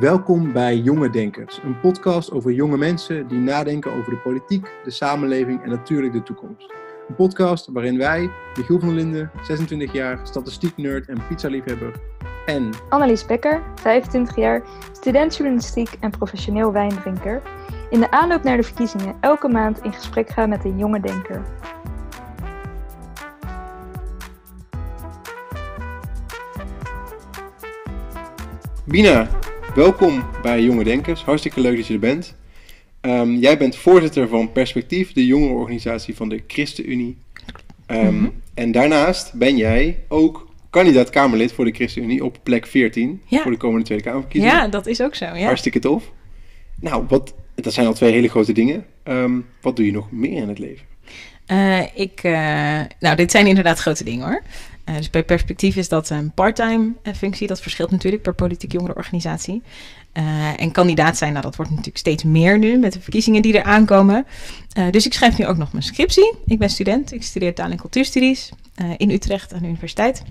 [0.00, 4.90] Welkom bij Jonge Denkers, een podcast over jonge mensen die nadenken over de politiek, de
[4.90, 6.72] samenleving en natuurlijk de toekomst.
[7.08, 12.00] Een podcast waarin wij, Michiel van Linden, 26 jaar, statistiek-nerd en pizza-liefhebber,
[12.46, 14.62] en Annelies Becker, 25 jaar,
[14.92, 17.42] student journalistiek en professioneel wijndrinker,
[17.90, 21.42] in de aanloop naar de verkiezingen elke maand in gesprek gaan met een jonge denker.
[28.84, 29.28] Bina,
[29.76, 31.22] welkom bij Jonge Denkers.
[31.22, 32.34] Hartstikke leuk dat je er bent.
[33.00, 37.16] Ehm, jij bent voorzitter van Perspectief, de jongerenorganisatie van de ChristenUnie.
[37.86, 43.42] Um, En daarnaast ben jij ook kandidaat Kamerlid voor de ChristenUnie op plek 14 Ja.
[43.42, 44.56] voor de komende Tweede Kamerverkiezingen.
[44.56, 45.24] Ja, dat is ook zo.
[45.24, 45.44] Ja.
[45.44, 46.12] Hartstikke tof.
[46.80, 48.84] Nou, wat, dat zijn al twee hele grote dingen.
[49.02, 50.86] Ehm, wat doe je nog meer in het leven?
[51.46, 54.42] Eh, ik, eh, nou, dit zijn inderdaad grote dingen hoor.
[54.86, 57.46] Eh, dus bij perspectief is dat een parttime eh, functie.
[57.46, 59.62] Dat verschilt natuurlijk per politiek jongerenorganisatie.
[60.12, 63.58] Eh en kandidaat zijn, nou, dat wordt natuurlijk steeds meer nu met de verkiezingen die
[63.58, 64.26] er aankomen.
[64.90, 66.34] Dus ik schrijf nu ook nog mijn scriptie.
[66.46, 67.12] Ik ben student.
[67.12, 68.50] Ik studeer taal- en cultuurstudies
[68.96, 70.22] in Utrecht aan de universiteit.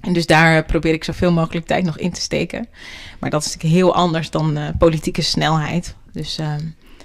[0.00, 2.68] En dus daar probeer ik zoveel mogelijk tijd nog in te steken.
[3.18, 5.94] Maar dat is natuurlijk heel anders dan politieke snelheid.
[6.12, 6.64] Dus ehm,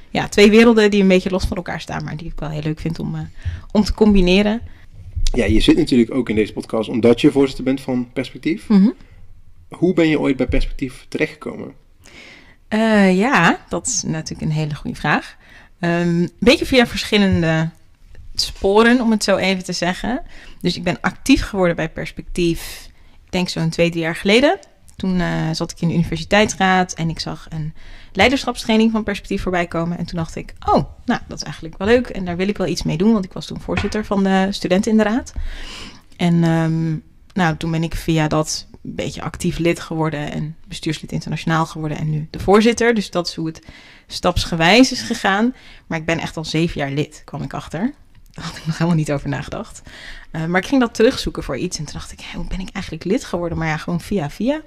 [0.09, 2.61] ja, twee werelden die een beetje los van elkaar staan, maar die ik wel heel
[2.61, 3.29] leuk vind om,
[3.71, 4.61] om te combineren.
[5.33, 8.67] Ja, je zit natuurlijk ook in deze podcast omdat je voorzitter bent van Perspectief.
[8.67, 8.89] Mhm.
[9.69, 11.73] Hoe ben je ooit bij Perspectief terechtgekomen?
[12.67, 15.37] Eh, ja, dat is natuurlijk een hele goede vraag.
[15.79, 17.69] Ehm, Een beetje via verschillende
[18.35, 20.21] sporen, om het zo even te zeggen.
[20.61, 22.89] Dus ik ben actief geworden bij Perspectief,
[23.25, 24.59] ik denk zo'n twee, drie jaar geleden.
[24.95, 27.73] Toen eh, zat ik in de universiteitsraad en ik zag een
[28.15, 29.97] leiderschapstraining van Perspectief voorbij komen.
[29.97, 32.07] En toen dacht ik, oh, nou, dat is eigenlijk wel leuk.
[32.07, 34.47] En daar wil ik wel iets mee doen, want ik was toen voorzitter van de
[34.51, 35.33] studenten in de raad.
[36.17, 36.97] En ehm,
[37.33, 41.97] nou, toen ben ik via dat een beetje actief lid geworden en bestuurslid internationaal geworden
[41.97, 42.93] en nu de voorzitter.
[42.93, 43.61] Dus dat is hoe het
[44.07, 45.53] stapsgewijs is gegaan.
[45.87, 47.93] Maar ik ben echt al zeven jaar lid, kwam ik achter.
[48.31, 49.81] Daar had ik nog helemaal niet over nagedacht.
[50.31, 52.69] Uh, maar ik ging dat terugzoeken voor iets en toen dacht ik, hoe ben ik
[52.73, 53.57] eigenlijk lid geworden?
[53.57, 54.61] Maar ja, gewoon via via.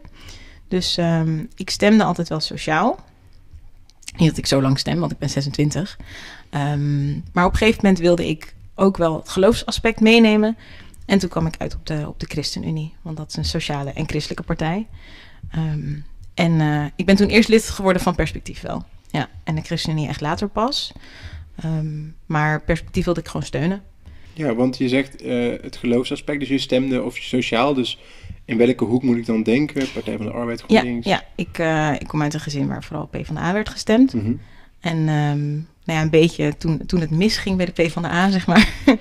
[0.69, 3.05] Dus um, ik stemde altijd wel sociaal.
[4.17, 5.99] Niet dat ik zo lang stem, want ik ben 26.
[6.51, 10.57] Um, maar op een gegeven moment wilde ik ook wel het geloofsaspect meenemen.
[11.07, 13.93] En toen kwam ik uit op de, op de ChristenUnie, want dat is een sociale
[13.93, 14.87] en christelijke partij.
[15.57, 16.05] Um,
[16.35, 18.85] en uh, ik ben toen eerst lid geworden van Perspectief wel.
[19.11, 20.93] Ja, en de ChristenUnie echt later pas.
[21.65, 23.83] Um, maar Perspectief wilde ik gewoon steunen.
[24.33, 27.99] Ja, want je zegt uh, het geloofsaspect, dus je stemde of je sociaal, dus
[28.47, 29.93] in welke hoek moet ik dan denken?
[29.93, 31.07] Partij van de Arbeid, GroenLinks?
[31.07, 34.15] Ja, ja ik, uh, ik kom uit een gezin waar vooral PvdA werd gestemd.
[34.15, 34.41] Mm -hmm.
[34.87, 38.69] En um, nou ja, een beetje toen, toen het misging bij de PvdA, zeg maar.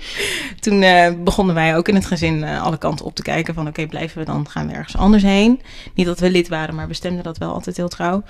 [0.59, 3.67] toen uh, begonnen wij ook in het gezin uh, alle kanten op te kijken van...
[3.67, 5.61] oké, okay, blijven we dan, gaan we ergens anders heen.
[5.93, 8.23] Niet dat we lid waren, maar we stemden dat wel altijd heel trouw.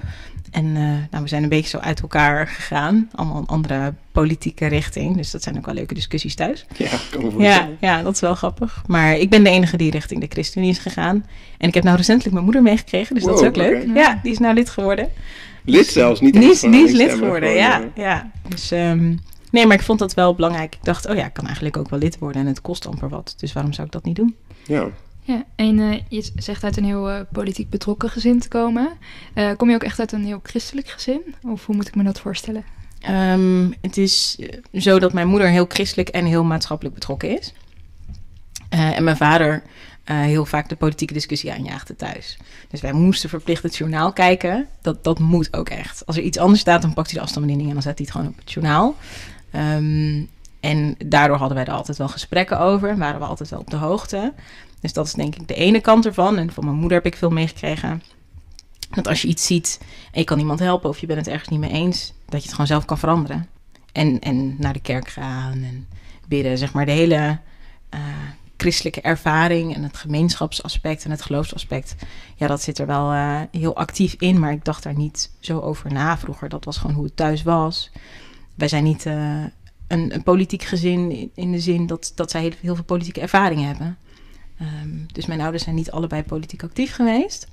[0.52, 3.10] En uh, nou, we zijn een beetje zo uit elkaar gegaan.
[3.12, 5.18] Allemaal een andere politieke richting.
[5.18, 6.66] Dus dat zijn ook wel leuke discussies thuis.
[6.78, 8.84] Ja, kan me ja, ja, dat is wel grappig.
[8.88, 11.26] Maar ik ben de enige die richting de ChristenUnie is gegaan.
[11.58, 13.82] En ik heb nou recentelijk mijn moeder meegekregen, dus wow, dat is ook leuk.
[13.82, 13.96] Okay.
[13.96, 15.10] Ja, die is nou lid geworden.
[15.66, 17.82] Lid zelfs, niet die is lid geworden, ja.
[17.82, 18.32] uh, ja.
[18.48, 19.20] Dus, um,
[19.52, 20.76] nee, maar ik vond dat wel belangrijk.
[20.76, 23.10] Ik dacht, oh ja, ik kan eigenlijk ook wel lid worden en het kost amper
[23.10, 23.34] wat.
[23.38, 24.36] Dus waarom zou ik dat niet doen?
[24.66, 24.88] Ja.
[25.22, 28.90] Ja, en uh, je zegt uit een heel uh, politiek betrokken gezin te komen.
[29.36, 31.22] Uh, kom je ook echt uit een heel christelijk gezin?
[31.44, 32.64] Of hoe moet ik me dat voorstellen?
[33.10, 34.38] Um, het is
[34.74, 37.54] zo dat mijn moeder heel christelijk en heel maatschappelijk betrokken is.
[38.70, 39.64] en mijn vader
[40.06, 42.38] uh, heel vaak de politieke discussie aanjaagde thuis.
[42.70, 44.68] Dus wij moesten verplicht het journaal kijken.
[44.82, 46.06] Dat, dat moet ook echt.
[46.06, 48.16] Als er iets anders staat, dan pakt hij de afstandsbediening en dan zet hij het
[48.16, 48.96] gewoon op het journaal.
[49.56, 50.30] Um,
[50.60, 53.70] en daardoor hadden wij er altijd wel gesprekken over en waren we altijd wel op
[53.70, 54.34] de hoogte.
[54.80, 56.38] Dus dat is denk ik de ene kant ervan.
[56.38, 58.04] En van mijn moeder heb ik veel meegekregen.
[58.90, 59.80] Dat als je iets ziet
[60.12, 62.46] en je kan iemand helpen of je bent het ergens niet mee eens, dat je
[62.46, 63.48] het gewoon zelf kan veranderen.
[63.92, 65.88] En, en naar de kerk gaan en
[66.28, 67.40] bidden, zeg maar de hele
[67.94, 68.00] uh,
[68.66, 71.96] christelijke ervaring en het gemeenschapsaspect en het geloofsaspect.
[72.36, 75.60] Ja, dat zit er wel uh, heel actief in, maar ik dacht daar niet zo
[75.60, 76.50] over na vroeger.
[76.50, 77.92] Dat was gewoon hoe het thuis was.
[78.56, 79.44] Wij zijn niet uh,
[79.88, 83.98] een, een, politiek gezin in, de zin dat, dat zij heel, veel politieke ervaring hebben.
[84.62, 87.48] Um, dus mijn ouders zijn niet allebei politiek actief geweest.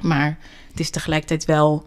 [0.00, 0.38] Maar
[0.70, 1.86] het is tegelijkertijd wel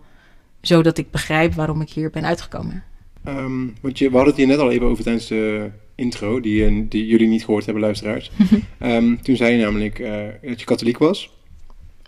[0.61, 2.83] zo dat ik begrijp waarom ik hier ben uitgekomen.
[3.27, 6.87] Um, want je, we hadden het hier net al even over tijdens de intro, die,
[6.87, 8.31] die jullie niet gehoord hebben, luisteraars.
[8.81, 10.11] um, toen zei je namelijk uh,
[10.41, 11.31] dat je katholiek was.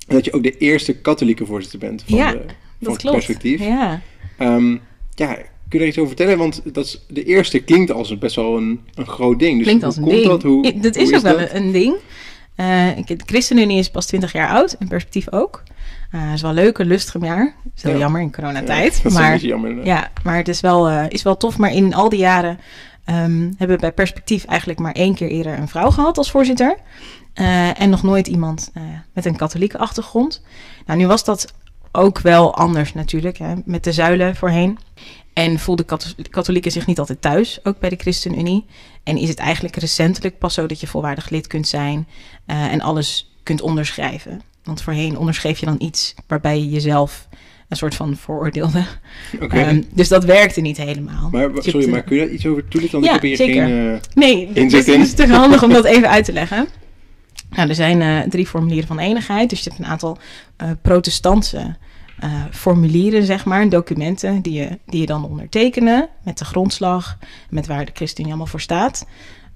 [0.07, 2.37] En dat je ook de eerste katholieke voorzitter bent van, ja, de,
[2.81, 3.15] van het klopt.
[3.15, 3.59] perspectief.
[3.59, 4.01] Ja.
[4.39, 4.81] Um,
[5.15, 5.33] ja,
[5.69, 6.37] kun je er iets over vertellen?
[6.37, 9.53] Want dat is, de eerste klinkt als best wel een, een groot ding.
[9.57, 10.27] Dus klinkt hoe als een komt ding.
[10.27, 10.43] dat?
[10.43, 11.95] Hoe, dat hoe is ook wel een, een ding.
[12.57, 15.63] Uh, de ChristenUnie is pas 20 jaar oud en perspectief ook.
[16.09, 17.55] het is wel leuk, een lustig jaar.
[17.75, 17.97] is heel Ja.
[17.97, 18.93] jammer in Ja, coronatijd.
[18.93, 19.85] is een maar jammer.
[19.85, 21.57] ja, maar het is wel, eh, is wel tof.
[21.57, 22.59] Maar in al die jaren
[23.03, 26.77] ehm, hebben bij Perspectief eigenlijk maar één keer eerder een vrouw gehad als voorzitter.
[27.33, 28.83] Eh, en nog nooit iemand eh,
[29.13, 30.43] met een katholieke achtergrond.
[30.85, 31.53] Nou, nu was dat
[31.91, 34.77] ook wel anders natuurlijk, hè, met de zuilen voorheen.
[35.33, 38.65] En voelden katho- katholieken zich niet altijd thuis, ook bij de ChristenUnie.
[39.03, 42.07] En is het eigenlijk recentelijk pas zo dat je volwaardig lid kunt zijn
[42.45, 44.41] eh, en alles kunt onderschrijven.
[44.63, 47.27] Want voorheen onderschreef je dan iets waarbij je jezelf
[47.71, 48.83] een soort van vooroordeelde.
[49.49, 51.29] Ehm, dus dat werkte niet helemaal.
[51.31, 52.99] maar, Je sorry, maar kun je daar iets over toelichten?
[53.01, 53.65] Want Ja, ik heb hier zeker.
[53.65, 53.93] geen...
[53.93, 56.67] eh, Nee, dus het is toch handig om dat even uit te leggen.
[57.49, 59.49] Nou, er zijn eh, drie formulieren van eenigheid.
[59.49, 60.17] Dus je hebt een aantal
[60.57, 61.75] eh, protestantse
[62.51, 67.17] formulieren, zeg maar, documenten die je, die je dan ondertekenen met de grondslag,
[67.49, 69.05] met waar de ChristenUnie allemaal voor staat.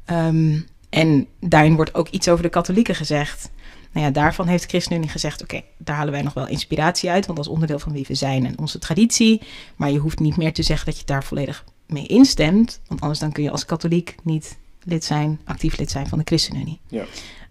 [0.06, 0.60] Ehm,
[0.90, 3.50] en daarin wordt ook iets over de katholieken gezegd.
[3.96, 7.26] Nou ja, daarvan heeft de ChristenUnie gezegd: oké, daar halen wij nog wel inspiratie uit,
[7.26, 9.42] want dat is onderdeel van wie we zijn en onze traditie.
[9.76, 13.20] Maar je hoeft niet meer te zeggen dat je daar volledig mee instemt, want anders
[13.20, 16.80] dan kun je als katholiek niet lid zijn, actief lid zijn van de ChristenUnie.
[16.88, 17.04] Ja.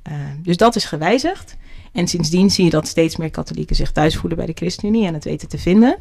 [0.03, 1.57] Eh, dus dat is gewijzigd.
[1.93, 5.15] En sindsdien zie je dat steeds meer katholieken zich thuis voelen bij de ChristenUnie en
[5.15, 5.97] het weten te vinden.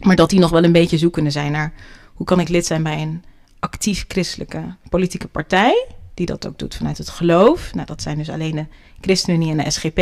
[0.00, 1.72] Maar dat die nog wel een beetje zoekende zijn naar
[2.14, 3.24] hoe kan ik lid zijn bij een
[3.58, 5.86] actief christelijke politieke partij,
[6.20, 7.74] die dat ook doet vanuit het geloof.
[7.74, 8.66] Nou, dat zijn dus alleen de
[9.00, 9.98] ChristenUnie en de SGP.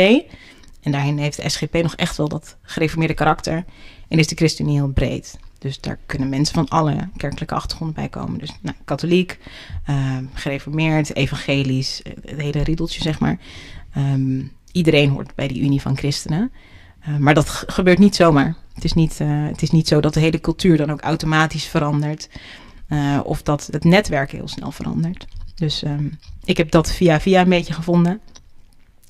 [0.81, 3.65] En daarin heeft de SGP nog echt wel dat gereformeerde karakter.
[4.07, 5.39] En is de ChristenUnie heel breed.
[5.59, 8.39] Dus daar kunnen mensen van alle kerkelijke achtergronden bij komen.
[8.39, 9.39] Dus nou, katholiek,
[9.85, 13.37] ehm, gereformeerd, evangelisch, eh, het hele riedeltje zeg maar.
[13.93, 16.51] Ehm, iedereen hoort bij die Unie van Christenen.
[16.99, 18.55] Eh, maar dat gebeurt niet zomaar.
[18.73, 21.65] Het is niet, eh, het is niet zo dat de hele cultuur dan ook automatisch
[21.65, 22.29] verandert.
[23.23, 25.27] of dat het netwerk heel snel verandert.
[25.59, 26.07] Dus ehm,
[26.43, 28.19] ik heb dat via via een beetje gevonden.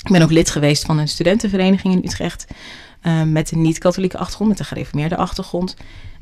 [0.03, 2.47] Ik ben ook lid geweest van een studentenvereniging in Utrecht.
[3.01, 5.75] eh, met een niet-katholieke achtergrond, met een gereformeerde achtergrond.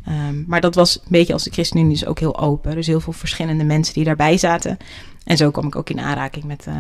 [0.06, 2.76] Ehm, maar dat was een beetje als de ChristenUnie dus ook heel open.
[2.76, 4.78] Dus heel veel verschillende mensen die daarbij zaten.
[5.24, 6.76] En zo kwam ik ook in aanraking met, eh,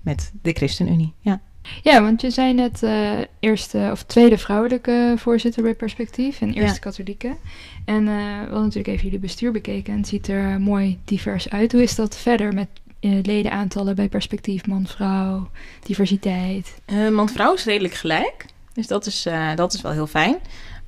[0.00, 1.12] met de ChristenUnie.
[1.20, 1.40] Ja.
[1.82, 3.10] Ja, want je zei net eh,
[3.40, 6.78] eerste of tweede vrouwelijke voorzitter bij Perspectief en eerste Ja.
[6.80, 7.36] katholieke.
[7.84, 11.50] En eh, we hadden natuurlijk even jullie bestuur bekeken en het ziet er mooi divers
[11.50, 11.72] uit.
[11.72, 12.68] Hoe is dat verder met
[13.00, 15.50] eh, ledenaantallen bij Perspectief, man, vrouw,
[15.82, 16.80] diversiteit?
[16.84, 18.44] Eh, Man-vrouw is redelijk gelijk.
[18.72, 20.36] Dus dat is, eh, dat is wel heel fijn.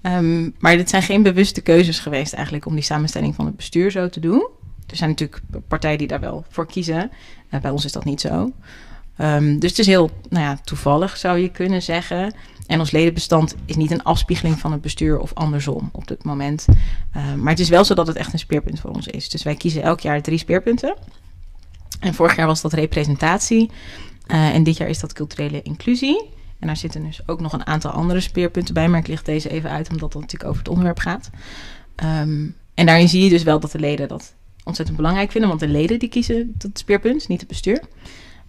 [0.02, 3.90] Ehm, maar dit zijn geen bewuste keuzes geweest eigenlijk om die samenstelling van het bestuur
[3.90, 4.48] zo te doen.
[4.86, 7.10] Er zijn natuurlijk partijen die daar wel voor kiezen.
[7.62, 8.52] Bij ons is dat niet zo.
[9.16, 12.34] Ehm, dus het is heel nou ja, toevallig, zou je kunnen zeggen.
[12.66, 16.66] En ons ledenbestand is niet een afspiegeling van het bestuur of andersom op dit moment.
[17.12, 19.28] Ehm, maar het is wel zo dat het echt een speerpunt voor ons is.
[19.28, 20.96] Dus wij kiezen elk jaar drie speerpunten.
[22.00, 23.70] En vorig jaar was dat representatie.
[24.26, 26.28] Eh, en dit jaar is dat culturele inclusie.
[26.58, 28.88] En daar zitten dus ook nog een aantal andere speerpunten bij.
[28.88, 31.30] Maar ik licht deze even uit, omdat het natuurlijk over het onderwerp gaat.
[31.94, 34.34] Ehm, en daarin zie je dus wel dat de leden dat
[34.64, 35.48] ontzettend belangrijk vinden.
[35.48, 37.82] Want de leden die kiezen dat speerpunt, niet het bestuur.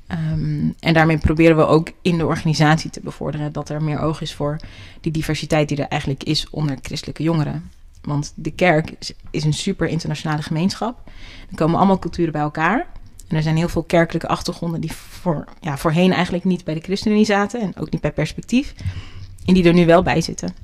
[0.07, 4.21] Ehm, en daarmee proberen we ook in de organisatie te bevorderen dat er meer oog
[4.21, 4.59] is voor
[5.01, 7.69] die diversiteit die er eigenlijk is onder christelijke jongeren.
[8.01, 11.09] Want de kerk is een super internationale gemeenschap.
[11.49, 12.87] Er komen allemaal culturen bij elkaar.
[13.31, 16.81] En er zijn heel veel kerkelijke achtergronden die voor, ja, voorheen eigenlijk niet bij de
[16.81, 18.73] ChristenUnie zaten en ook niet bij Perspectief.
[19.45, 20.55] En die er nu wel bij zitten.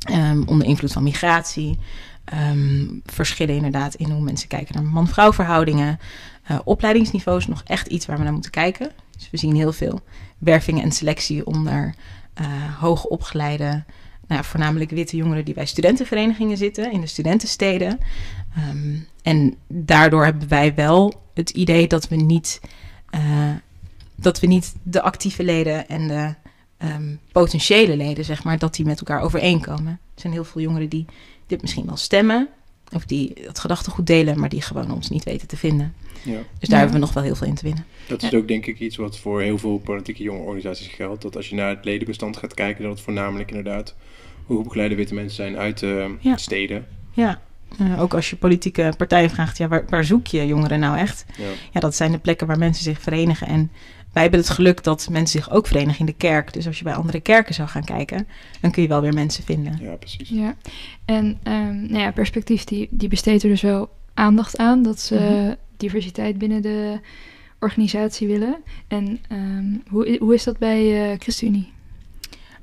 [0.00, 1.78] Ehm, onder invloed van migratie,
[2.24, 5.98] ehm, verschillen inderdaad in hoe mensen kijken naar man-vrouw verhoudingen.
[6.42, 8.90] Eh, opleidingsniveau is nog echt iets waar we naar moeten kijken.
[9.16, 10.00] Dus we zien heel veel
[10.38, 11.94] werving en selectie onder
[12.34, 17.98] eh hoogopgeleide, nou ja, voornamelijk witte jongeren die bij studentenverenigingen zitten in de studentensteden.
[18.56, 22.60] Ehm, en daardoor hebben wij wel het idee dat we niet,
[23.10, 23.50] eh,
[24.14, 26.34] dat we niet de actieve leden en de
[26.76, 29.92] ehm, potentiële leden, zeg maar, dat die met elkaar overeenkomen.
[30.14, 31.04] Er zijn heel veel jongeren die
[31.46, 32.48] dit misschien wel stemmen,
[32.92, 35.94] of die het gedachtegoed delen, maar die gewoon ons niet weten te vinden.
[36.22, 36.32] Ja.
[36.32, 36.76] Dus daar Ja.
[36.76, 37.84] hebben we nog wel heel veel in te winnen.
[38.08, 41.22] Dat is ook denk ik iets wat voor heel veel politieke jonge organisaties geldt.
[41.22, 43.94] Dat als je naar het ledenbestand gaat kijken, dat het voornamelijk inderdaad
[44.46, 45.80] hoogopgeleide witte mensen zijn uit
[46.20, 46.36] Ja.
[46.36, 46.86] steden.
[47.12, 47.40] Ja,
[47.78, 51.24] eh, ook als je politieke partijen vraagt, ja, waar, waar zoek je jongeren nou echt?
[51.36, 51.44] Ja.
[51.72, 53.46] Ja, dat zijn de plekken waar mensen zich verenigen.
[53.46, 53.70] En
[54.12, 56.52] wij hebben het geluk dat mensen zich ook verenigen in de kerk.
[56.52, 58.26] Dus als je bij andere kerken zou gaan kijken,
[58.60, 59.78] dan kun je wel weer mensen vinden.
[59.82, 60.28] ja, precies.
[60.28, 60.54] Ja,
[61.04, 65.14] en ehm, nou ja, perspectief die, die besteedt er dus wel aandacht aan dat ze
[65.14, 65.54] Mhm.
[65.76, 67.00] diversiteit binnen de
[67.58, 68.56] organisatie willen.
[68.88, 71.72] En ehm, hoe, hoe is dat bij eh ChristenUnie?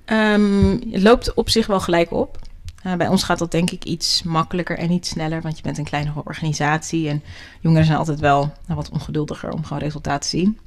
[0.06, 2.40] Ehm, het loopt op zich wel gelijk op.
[2.84, 5.78] Eh, bij ons gaat dat denk ik iets makkelijker en iets sneller, want je bent
[5.78, 7.24] een kleinere organisatie en
[7.60, 10.60] jongeren zijn altijd wel nou, wat ongeduldiger om gewoon resultaat te zien.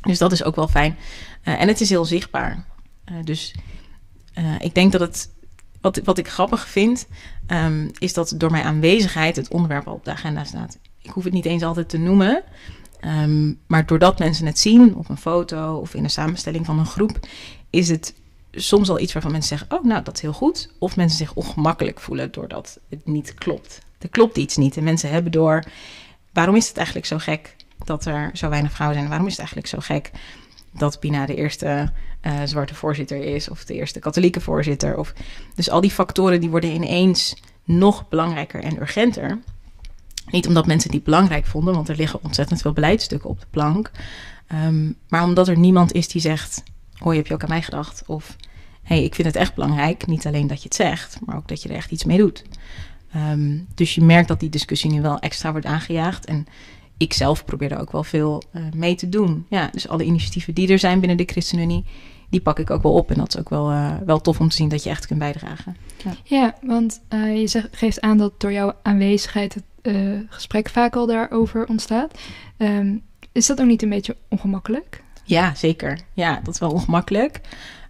[0.00, 0.96] Dus dat is ook wel fijn.
[1.42, 2.64] Eh, en het is heel zichtbaar.
[3.04, 3.54] Eh, dus
[4.58, 5.30] ik denk dat het,
[5.80, 7.06] wat, wat ik grappig vind,
[7.46, 10.78] ehm, is dat door mijn aanwezigheid het onderwerp al op de agenda staat.
[11.02, 12.42] Ik hoef het niet eens altijd te noemen,
[13.00, 16.86] ehm, maar doordat mensen het zien op een foto of in een samenstelling van een
[16.86, 17.18] groep,
[17.70, 18.14] is het
[18.52, 20.70] soms al iets waarvan mensen zeggen: Oh, nou, dat is heel goed.
[20.78, 23.78] Of mensen zich ongemakkelijk voelen doordat het niet klopt.
[23.98, 24.76] Er klopt iets niet.
[24.76, 25.64] En mensen hebben door.
[26.32, 29.08] Waarom is het eigenlijk zo gek dat er zo weinig vrouwen zijn?
[29.10, 30.10] Waarom is het eigenlijk zo gek
[30.72, 31.92] dat Pina de eerste
[32.22, 34.96] uh, zwarte voorzitter is, of de eerste katholieke voorzitter?
[34.96, 35.12] Of,
[35.54, 39.38] dus al die factoren die worden ineens nog belangrijker en urgenter.
[40.30, 43.90] Niet omdat mensen die belangrijk vonden, want er liggen ontzettend veel beleidstukken op de plank.
[44.52, 46.62] Um, maar omdat er niemand is die zegt:
[47.00, 48.02] Hoi, heb je ook aan mij gedacht?
[48.06, 48.36] Of
[48.82, 50.06] hey, ik vind het echt belangrijk.
[50.06, 52.44] Niet alleen dat je het zegt, maar ook dat je er echt iets mee doet.
[53.16, 56.24] Um, dus je merkt dat die discussie nu wel extra wordt aangejaagd.
[56.24, 56.46] En
[56.96, 59.46] ik zelf probeer er ook wel veel uh, mee te doen.
[59.48, 61.84] Ja, dus alle initiatieven die er zijn binnen de ChristenUnie,
[62.28, 63.10] die pak ik ook wel op.
[63.10, 65.18] En dat is ook wel, uh, wel tof om te zien dat je echt kunt
[65.18, 65.76] bijdragen.
[66.04, 69.64] Ja, ja want uh, je geeft aan dat door jouw aanwezigheid het
[70.28, 72.18] gesprek vaak al daarover ontstaat.
[72.58, 73.02] Um,
[73.32, 75.02] is dat ook niet een beetje ongemakkelijk?
[75.30, 75.98] Ja, zeker.
[76.12, 77.40] Ja, dat is wel ongemakkelijk.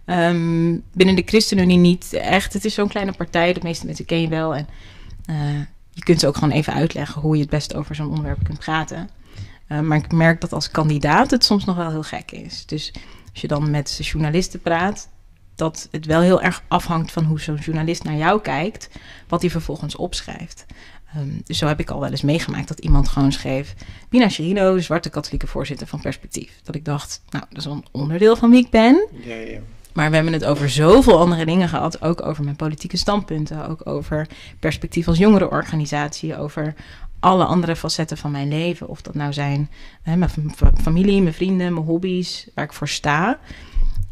[0.05, 2.53] Um, binnen de ChristenUnie niet echt.
[2.53, 4.55] Het is zo'n kleine partij, de meeste mensen ken je wel.
[4.55, 4.67] En
[5.29, 8.43] uh, je kunt ze ook gewoon even uitleggen hoe je het best over zo'n onderwerp
[8.43, 9.09] kunt praten.
[9.67, 12.65] Uh, maar ik merk dat als kandidaat het soms nog wel heel gek is.
[12.65, 12.93] Dus
[13.31, 15.09] als je dan met journalisten praat,
[15.55, 18.89] dat het wel heel erg afhangt van hoe zo'n journalist naar jou kijkt,
[19.27, 20.65] wat hij vervolgens opschrijft.
[21.17, 23.75] Um, dus zo heb ik al wel eens meegemaakt dat iemand gewoon schreef...
[24.09, 26.59] Pina Cherino, de zwarte katholieke voorzitter van Perspectief.
[26.63, 29.07] Dat ik dacht, nou, dat is wel een onderdeel van wie ik ben.
[29.23, 29.59] Ja, ja.
[29.93, 32.01] Maar we hebben het over zoveel andere dingen gehad.
[32.01, 33.67] Ook over mijn politieke standpunten.
[33.67, 34.27] Ook over
[34.59, 36.37] perspectief als jongerenorganisatie.
[36.37, 36.73] Over
[37.19, 38.87] alle andere facetten van mijn leven.
[38.87, 39.69] Of dat nou zijn
[40.01, 40.31] hè, mijn
[40.81, 43.39] familie, mijn vrienden, mijn hobby's, waar ik voor sta.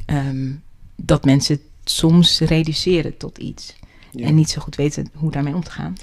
[0.06, 0.64] Um,
[0.96, 3.76] dat mensen het soms reduceren tot iets.
[4.12, 4.26] Ja.
[4.26, 5.96] En niet zo goed weten hoe daarmee om te gaan.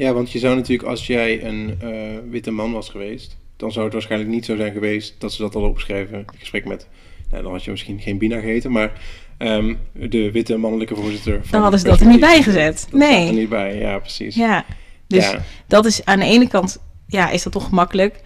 [0.00, 1.90] Ja, want je zou natuurlijk, als jij een uh,
[2.30, 5.54] witte man was geweest, dan zou het waarschijnlijk niet zo zijn geweest dat ze dat
[5.54, 6.18] al opschreven.
[6.18, 6.86] In gesprek met,
[7.30, 8.92] nou, dan had je misschien geen Bina geheten, maar
[9.38, 11.34] um, de witte mannelijke voorzitter.
[11.40, 12.86] Van dan hadden ze dat er niet bij gezet.
[12.90, 13.26] Dat nee.
[13.26, 14.34] er niet bij, ja, precies.
[14.34, 14.64] Ja,
[15.06, 15.42] dus ja.
[15.66, 18.20] dat is aan de ene kant, ja, is dat toch gemakkelijk.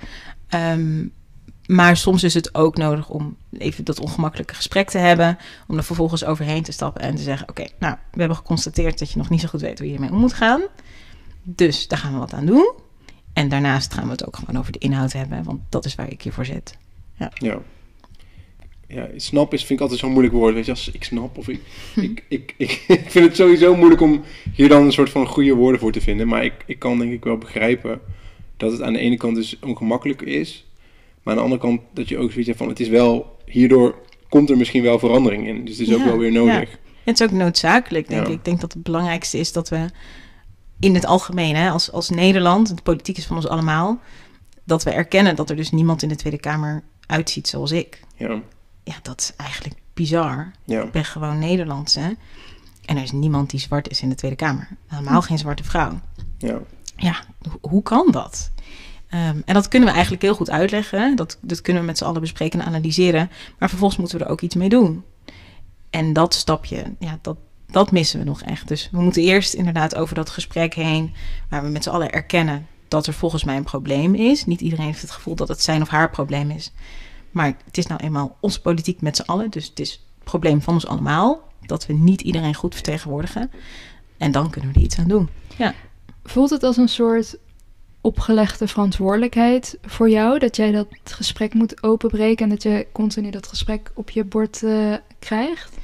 [0.55, 1.13] Um,
[1.67, 5.39] maar soms is het ook nodig om even dat ongemakkelijke gesprek te hebben.
[5.69, 8.99] Om er vervolgens overheen te stappen en te zeggen: Oké, okay, nou, we hebben geconstateerd
[8.99, 10.63] dat je nog niet zo goed weet hoe je hiermee om moet gaan.
[11.45, 12.73] Dus daar gaan we wat aan doen.
[13.33, 16.11] En daarnaast gaan we het ook gewoon over de inhoud hebben, want dat is waar
[16.11, 16.79] ik hiervoor zit.
[17.19, 17.31] Ja.
[17.35, 17.59] ja.
[18.89, 20.55] Ja, snap is, vind ik altijd zo'n moeilijk woord.
[20.55, 21.61] Weet je, als ik snap of ik,
[21.97, 24.23] ik, ik, ik, ik vind het sowieso moeilijk om
[24.55, 26.29] hier dan een soort van goede woorden voor te vinden.
[26.29, 28.01] Maar ik, ik kan denk ik wel begrijpen
[28.57, 30.67] dat het aan de ene kant dus ongemakkelijk is.
[31.23, 33.99] Maar aan de andere kant dat je ook zoiets hebt van het is wel, hierdoor
[34.29, 35.65] komt er misschien wel verandering in.
[35.65, 36.71] Dus het is ja, ook wel weer nodig.
[36.71, 36.79] Ja.
[37.05, 38.33] Het is ook noodzakelijk, denk ik.
[38.33, 39.87] Ik denk dat het belangrijkste is dat we
[40.85, 43.99] in het algemeen, hè, als, als Nederland, de politiek is van ons allemaal,
[44.65, 48.01] dat we erkennen dat er dus niemand in de Tweede Kamer uitziet zoals ik.
[48.17, 48.41] Ja.
[48.83, 50.53] Ja, dat is eigenlijk bizar.
[50.65, 50.83] Ja.
[50.83, 52.11] Ik ben gewoon Nederlands, hè.
[52.85, 54.69] En er is niemand die zwart is in de Tweede Kamer.
[54.87, 55.27] Helemaal hm.
[55.27, 56.01] geen zwarte vrouw.
[56.39, 56.59] Ja.
[56.97, 57.17] Ja,
[57.49, 58.51] ho hoe kan dat?
[59.11, 61.17] Um, en dat kunnen we eigenlijk heel goed uitleggen.
[61.17, 63.31] Dat, dat kunnen we met z'n allen bespreken en analyseren.
[63.59, 65.05] Maar vervolgens moeten we er ook iets mee doen.
[65.91, 67.37] En dat stapje, ja, dat,
[67.75, 68.69] dat missen we nog echt.
[68.69, 71.15] Dus we moeten eerst inderdaad over dat gesprek heen,
[71.49, 74.45] waar we met z'n allen erkennen dat er volgens mij een probleem is.
[74.45, 76.73] Niet iedereen heeft het gevoel dat het zijn of haar probleem is.
[77.31, 79.51] Maar het is nou eenmaal onze politiek met z'n allen.
[79.51, 81.43] Dus het is het probleem van ons allemaal.
[81.61, 83.51] Dat we niet iedereen goed vertegenwoordigen.
[84.17, 85.29] En dan kunnen we er iets aan doen.
[85.57, 85.75] Ja.
[86.25, 87.37] Voelt het als een soort
[88.01, 90.39] opgelegde verantwoordelijkheid voor jou?
[90.39, 94.63] Dat jij dat gesprek moet openbreken en dat je continu dat gesprek op je bord
[94.63, 95.77] uh, krijgt?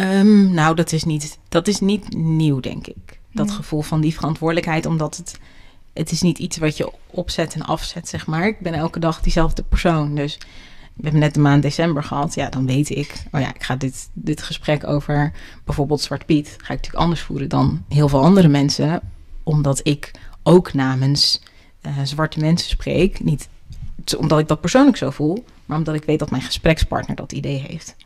[0.00, 3.20] Um, nou, dat is, niet, dat is niet nieuw, denk ik.
[3.32, 3.54] Dat nee.
[3.54, 5.38] gevoel van die verantwoordelijkheid, omdat het,
[5.92, 8.46] het is niet iets wat je opzet en afzet, zeg maar.
[8.46, 10.38] Ik ben elke dag diezelfde persoon, dus...
[10.94, 12.34] We hebben net de maand december gehad.
[12.34, 15.32] Ja, dan weet ik, oh ja, ik ga dit, dit gesprek over
[15.64, 16.48] bijvoorbeeld Zwart Piet...
[16.48, 19.00] ga ik natuurlijk anders voeren dan heel veel andere mensen.
[19.42, 20.10] Omdat ik
[20.42, 21.42] ook namens
[21.86, 23.24] uh, zwarte mensen spreek.
[23.24, 23.48] Niet
[24.16, 27.64] omdat ik dat persoonlijk zo voel, maar omdat ik weet dat mijn gesprekspartner dat idee
[27.68, 27.96] heeft.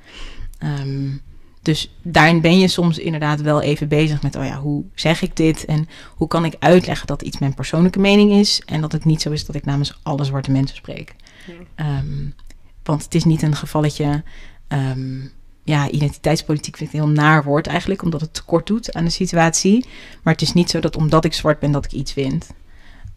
[0.80, 1.20] Um,
[1.62, 5.36] dus daarin ben je soms inderdaad wel even bezig met, oh ja, hoe zeg ik
[5.36, 5.64] dit?
[5.64, 9.22] En hoe kan ik uitleggen dat iets mijn persoonlijke mening is en dat het niet
[9.22, 11.14] zo is dat ik namens alle zwarte mensen spreek.
[11.76, 11.98] Ja.
[11.98, 12.34] Um,
[12.82, 14.22] want het is niet een gevalletje.
[14.68, 15.30] Um,
[15.64, 19.10] ja, identiteitspolitiek vind ik een heel naar woord eigenlijk, omdat het tekort doet aan de
[19.10, 19.86] situatie.
[20.22, 22.50] Maar het is niet zo dat omdat ik zwart ben dat ik iets vind.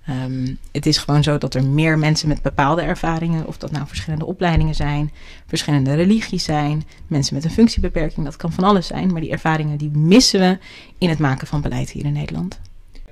[0.05, 3.87] Ehm, het is gewoon zo dat er meer mensen met bepaalde ervaringen, of dat nou
[3.87, 5.11] verschillende opleidingen zijn,
[5.47, 9.77] verschillende religies zijn, mensen met een functiebeperking, dat kan van alles zijn, maar die ervaringen
[9.77, 10.57] die missen we
[10.97, 12.59] in het maken van beleid hier in Nederland.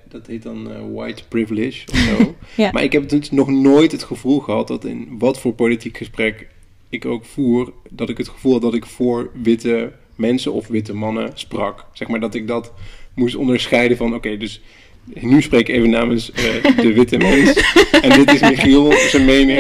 [0.10, 2.36] Dat heet dan eh, white privilege of zo.
[2.64, 2.72] Ja.
[2.72, 6.48] Maar ik heb dus nog nooit het gevoel gehad dat in wat voor politiek gesprek
[6.90, 10.94] ik ook voer, dat ik het gevoel had dat ik voor witte mensen of witte
[10.94, 11.86] mannen sprak.
[11.94, 12.74] Zeg maar dat ik dat
[13.14, 14.62] moest onderscheiden van, oké, dus
[15.04, 16.44] nu spreek ik even namens eh,
[16.82, 17.54] de witte mens.
[18.02, 19.60] en dit is Michiel, zijn mening.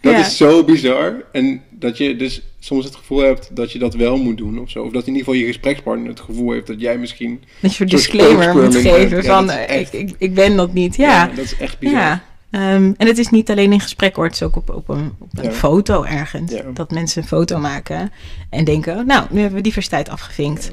[0.00, 0.18] Dat ja.
[0.18, 1.14] is zo bizar.
[1.32, 4.70] En dat je dus soms het gevoel hebt dat je dat wel moet doen of
[4.70, 4.82] zo.
[4.82, 7.42] Of dat in ieder geval je gesprekspartner het gevoel heeft dat jij misschien...
[7.60, 9.22] Dat je een disclaimer moet geven.
[9.22, 10.96] Ja, van eh, ik, echt- ik, ik ben dat niet.
[10.96, 12.00] Ja, dat is echt bizar.
[12.00, 12.22] ja.
[12.50, 15.12] Ehm, en het is niet alleen in gesprek hoor, het is ook op, op een,
[15.18, 15.50] op een Ja.
[15.52, 16.52] foto ergens.
[16.52, 16.62] Ja.
[16.74, 18.12] Dat mensen een foto maken
[18.50, 20.72] en denken, nou, nu hebben we diversiteit afgevinkt.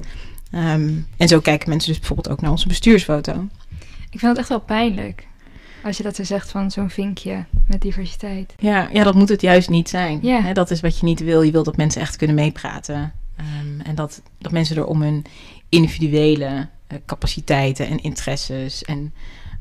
[0.51, 3.47] Ehm, en zo kijken mensen dus bijvoorbeeld ook naar onze bestuursfoto.
[4.09, 5.27] Ik vind het echt wel pijnlijk.
[5.83, 8.53] Als je dat zo zegt van zo'n vinkje met diversiteit.
[8.57, 10.19] Ja, ja, dat moet het juist niet zijn.
[10.21, 10.53] Ja.
[10.53, 11.41] Dat is wat je niet wil.
[11.41, 13.13] Je wil dat mensen echt kunnen meepraten.
[13.35, 15.25] Ehm, en dat, dat mensen er om hun
[15.69, 19.13] individuele eh, capaciteiten en interesses en,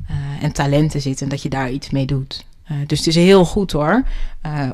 [0.08, 1.24] eh, en talenten zitten.
[1.24, 2.46] En dat je daar iets mee doet.
[2.64, 4.04] Eh, dus het is heel goed hoor,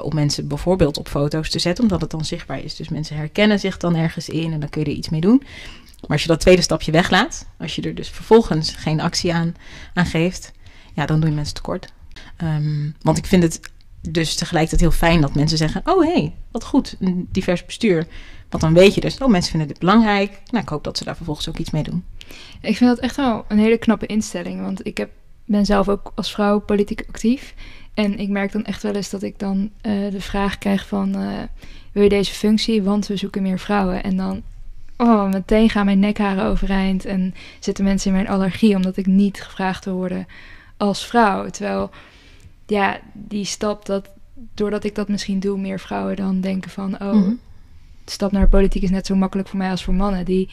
[0.02, 2.76] om mensen bijvoorbeeld op foto's te zetten, omdat het dan zichtbaar is.
[2.76, 5.42] Dus mensen herkennen zich dan ergens in en dan kun je er iets mee doen.
[6.08, 9.54] Maar als je dat tweede stapje weglaat, als je er dus vervolgens geen actie aan,
[9.94, 10.52] aan geeft,
[10.94, 11.92] ja, dan doe je mensen tekort.
[12.36, 13.60] Ehm, want ik vind het
[14.00, 18.06] dus tegelijkertijd heel fijn dat mensen zeggen: Oh hé, hey, wat goed, een divers bestuur.
[18.48, 20.30] Want dan weet je dus, oh mensen vinden dit belangrijk.
[20.50, 22.04] Nou, ik hoop dat ze daar vervolgens ook iets mee doen.
[22.60, 24.60] Ik vind dat echt wel een hele knappe instelling.
[24.60, 25.10] Want ik heb,
[25.44, 27.54] ben zelf ook als vrouw politiek actief.
[27.94, 31.14] En ik merk dan echt wel eens dat ik dan eh, de vraag krijg van...
[31.14, 31.42] eh,
[31.92, 32.82] wil je deze functie?
[32.82, 34.02] Want we zoeken meer vrouwen.
[34.02, 34.42] En dan,
[34.96, 37.04] oh, meteen gaan mijn nekharen overeind.
[37.04, 40.26] En zitten mensen in mijn allergie omdat ik niet gevraagd wil worden
[40.76, 41.48] als vrouw.
[41.50, 41.90] Terwijl,
[42.66, 44.08] ja, die stap dat...
[44.54, 46.94] Doordat ik dat misschien doe, meer vrouwen dan denken van...
[47.02, 47.32] Oh, Mhm.
[48.04, 50.24] de stap naar de politiek is net zo makkelijk voor mij als voor mannen.
[50.24, 50.50] Die,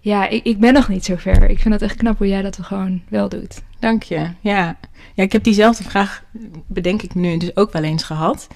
[0.00, 1.50] ja, ik, ik ben nog niet zo ver.
[1.50, 3.62] Ik vind het echt knap hoe jij dat gewoon wel doet.
[3.78, 4.16] Dank je.
[4.40, 4.76] Ja.
[5.14, 6.24] ja, ik heb diezelfde vraag,
[6.66, 8.48] bedenk ik nu, dus ook wel eens gehad.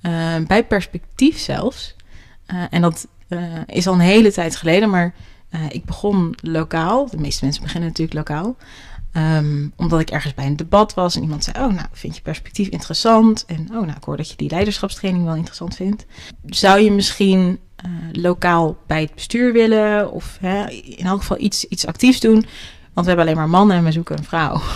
[0.00, 1.96] Eh, bij perspectief zelfs.
[2.46, 5.14] Eh, en dat eh, is al een hele tijd geleden, maar
[5.48, 7.10] eh, ik begon lokaal.
[7.10, 8.56] De meeste mensen beginnen natuurlijk lokaal.
[9.12, 12.22] Ehm, omdat ik ergens bij een debat was en iemand zei: Oh, nou, vind je
[12.22, 13.44] perspectief interessant?
[13.46, 16.06] En oh, nou, ik hoor dat je die leiderschapstraining wel interessant vindt.
[16.46, 20.12] Zou je misschien eh, lokaal bij het bestuur willen?
[20.12, 22.46] Of hè, in elk geval iets, iets actiefs doen?
[22.92, 24.60] Want we hebben alleen maar mannen en we zoeken een vrouw.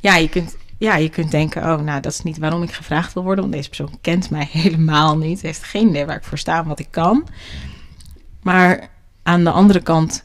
[0.00, 3.12] Ja, je kunt, ja, je kunt denken: Oh, nou, dat is niet waarom ik gevraagd
[3.12, 3.44] wil worden.
[3.44, 5.40] Want deze persoon kent mij helemaal niet.
[5.40, 7.26] Heeft geen idee waar ik voor sta wat ik kan.
[8.44, 8.88] Maar
[9.22, 10.22] aan de andere kant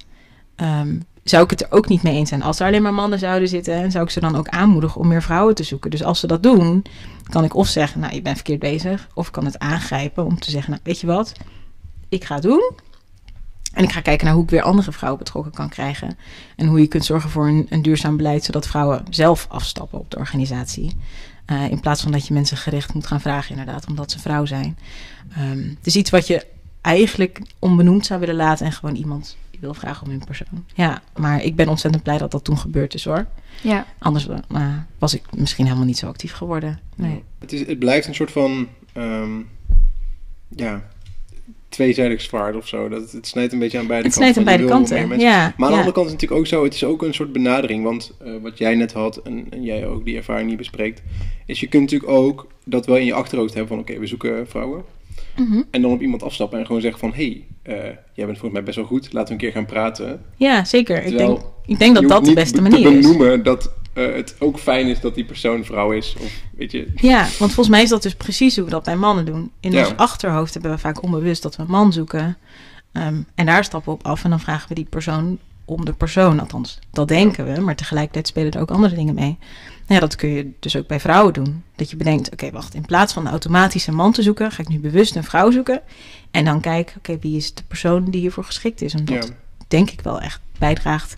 [0.55, 2.43] ehm, zou ik het er ook niet mee eens zijn.
[2.43, 5.07] Als er alleen maar mannen zouden zitten, en zou ik ze dan ook aanmoedigen om
[5.07, 5.91] meer vrouwen te zoeken.
[5.91, 6.85] Dus als ze dat doen,
[7.23, 9.07] kan ik of zeggen, nou, je bent verkeerd bezig.
[9.13, 11.33] Of kan het aangrijpen om te zeggen, nou, weet je wat,
[12.09, 12.71] ik ga het doen.
[13.73, 16.17] En ik ga kijken naar hoe ik weer andere vrouwen betrokken kan krijgen.
[16.55, 20.11] En hoe je kunt zorgen voor een, een duurzaam beleid, zodat vrouwen zelf afstappen op
[20.11, 20.97] de organisatie.
[21.45, 24.45] Eh, in plaats van dat je mensen gericht moet gaan vragen, inderdaad, omdat ze vrouw
[24.45, 24.77] zijn.
[25.29, 26.45] Het is iets wat je
[26.81, 30.65] eigenlijk onbenoemd zou willen laten en gewoon iemand wil vragen om hun persoon.
[30.73, 33.25] Ja, maar ik ben ontzettend blij dat dat toen gebeurd is hoor.
[33.61, 34.27] Ja, Anders
[34.97, 36.79] was ik misschien helemaal niet zo actief geworden.
[36.95, 37.23] Nee.
[37.39, 39.39] Het, is, het blijft een soort van, ehm,
[40.47, 40.89] ja,
[41.69, 42.89] tweezijdig zwaard of zo.
[42.89, 44.33] Dat, het snijdt een beetje aan beide Het kanten.
[44.33, 45.19] snijdt aan beide kanten.
[45.19, 47.13] Ja, Maar aan de andere kant is het natuurlijk ook zo, het is ook een
[47.13, 47.83] soort benadering.
[47.83, 51.01] Want eh, wat jij net had, en, en jij ook die ervaring niet bespreekt,
[51.45, 54.47] is je kunt natuurlijk ook dat wel in je achterhoofd hebben van oké, we zoeken
[54.47, 54.83] vrouwen.
[55.39, 55.61] Mhm.
[55.71, 58.51] En dan op iemand afstappen en gewoon zeggen van hé, hey, eh, jij bent volgens
[58.51, 60.21] mij best wel goed, laten we een keer gaan praten.
[60.35, 61.03] ja zeker.
[61.03, 63.01] Ik denk, ik denk dat dat de beste be- manier te is.
[63.05, 66.15] benoemen dat eh, het ook fijn is dat die persoon vrouw is.
[66.19, 68.95] Of weet je, Ja, want volgens mij is dat dus precies hoe we dat bij
[68.95, 69.51] mannen doen.
[69.59, 69.79] In Ja.
[69.79, 72.37] ons achterhoofd hebben we vaak onbewust dat we een man zoeken.
[72.91, 75.37] Ehm, en daar stappen we op af en dan vragen we die persoon
[75.69, 76.39] om de persoon.
[76.39, 79.37] Althans, dat denken we, maar tegelijkertijd spelen er ook andere dingen mee.
[79.87, 81.63] Nou ja, dat kun je dus ook bij vrouwen doen.
[81.75, 84.67] Dat je bedenkt, oké, wacht, in plaats van automatisch een man te zoeken, ga ik
[84.69, 85.81] nu bewust een vrouw zoeken.
[86.31, 88.93] En dan kijken, oké, wie is de persoon die hiervoor geschikt is?
[88.93, 89.33] En dat ja.
[89.67, 91.15] denk ik wel echt bijdraagt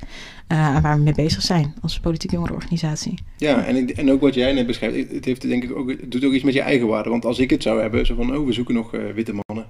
[0.48, 3.14] eh, aan waar we mee bezig zijn als politiek jongerenorganisatie.
[3.38, 5.90] Ja, en, ik- en ook wat jij net beschrijft, het- het, heeft denk ik ook,
[5.90, 7.10] het doet ook iets met je eigen waarde.
[7.10, 9.61] Want als ik het zou hebben, zo van, oh, we zoeken nog eh, witte mannen.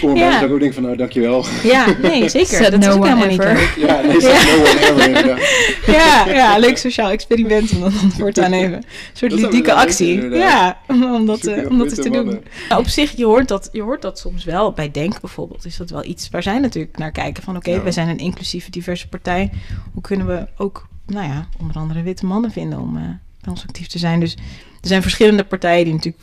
[0.00, 0.40] Kom erbij, Ja.
[0.42, 1.44] ik ook denken van, nou, dankjewel.
[1.62, 2.46] Ja, nee, zeker.
[2.56, 3.74] Said dat is ook one helemaal niet leuk.
[3.76, 4.44] Ja, nee, Ja.
[4.44, 5.38] no one ever, inderdaad.
[5.96, 8.72] Ja, ja, leuk sociaal experiment om dan voortaan even.
[8.74, 10.28] Een soort Dat ludieke leuk actie.
[10.30, 12.40] Ja, om, dat, eh, om dat eens witte te doen.
[12.68, 14.72] Nou, op zich, je hoort, dat, je hoort dat soms wel.
[14.72, 17.42] Bij Denk bijvoorbeeld is dat wel iets waar zij natuurlijk naar kijken.
[17.42, 17.82] Van oké, Ja.
[17.82, 19.50] wij zijn een inclusieve, diverse partij.
[19.92, 23.02] Hoe kunnen we ook, nou ja, onder andere witte mannen vinden om eh,
[23.40, 24.20] bij ons actief te zijn.
[24.20, 24.32] Dus
[24.80, 26.22] er zijn verschillende partijen die natuurlijk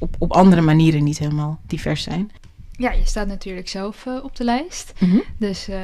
[0.00, 2.30] op, op andere manieren niet helemaal divers zijn.
[2.72, 4.92] Ja, je staat natuurlijk zelf eh, op de lijst.
[5.38, 5.78] Dus eh,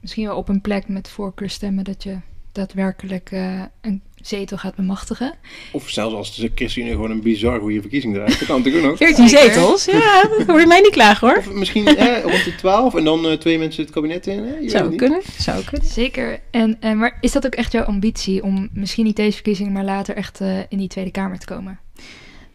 [0.00, 2.16] misschien wel op een plek met voorkeurstemmen dat je
[2.52, 5.34] daadwerkelijk eh, een zetel gaat bemachtigen.
[5.72, 8.38] Of zelfs als de ChristenUnie gewoon een bizar goede verkiezing draait.
[8.38, 8.98] Dat kan natuurlijk ook nog.
[9.08, 9.52] 14 Zeker.
[9.52, 11.36] zetels, ja, dat hoor je mij niet klagen hoor.
[11.36, 14.38] Of misschien eh, rond de 12 en dan eh, twee mensen het kabinet in.
[14.38, 14.44] Hè?
[14.44, 14.98] Je weet het Zou niet.
[14.98, 15.88] kunnen, zou kunnen.
[15.88, 16.40] Zeker.
[16.50, 19.84] En, en, maar is dat ook echt jouw ambitie om misschien niet deze verkiezing, maar
[19.84, 21.78] later echt eh, in die Tweede Kamer te komen?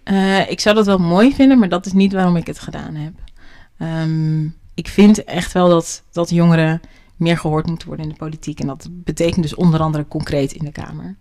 [0.03, 2.95] Eh, ik zou dat wel mooi vinden, maar dat is niet waarom ik het gedaan
[2.95, 3.13] heb.
[3.77, 6.81] Ehm, ik vind echt wel dat, dat jongeren
[7.15, 8.59] meer gehoord moeten worden in de politiek.
[8.59, 11.15] En dat betekent dus onder andere concreet in de Kamer.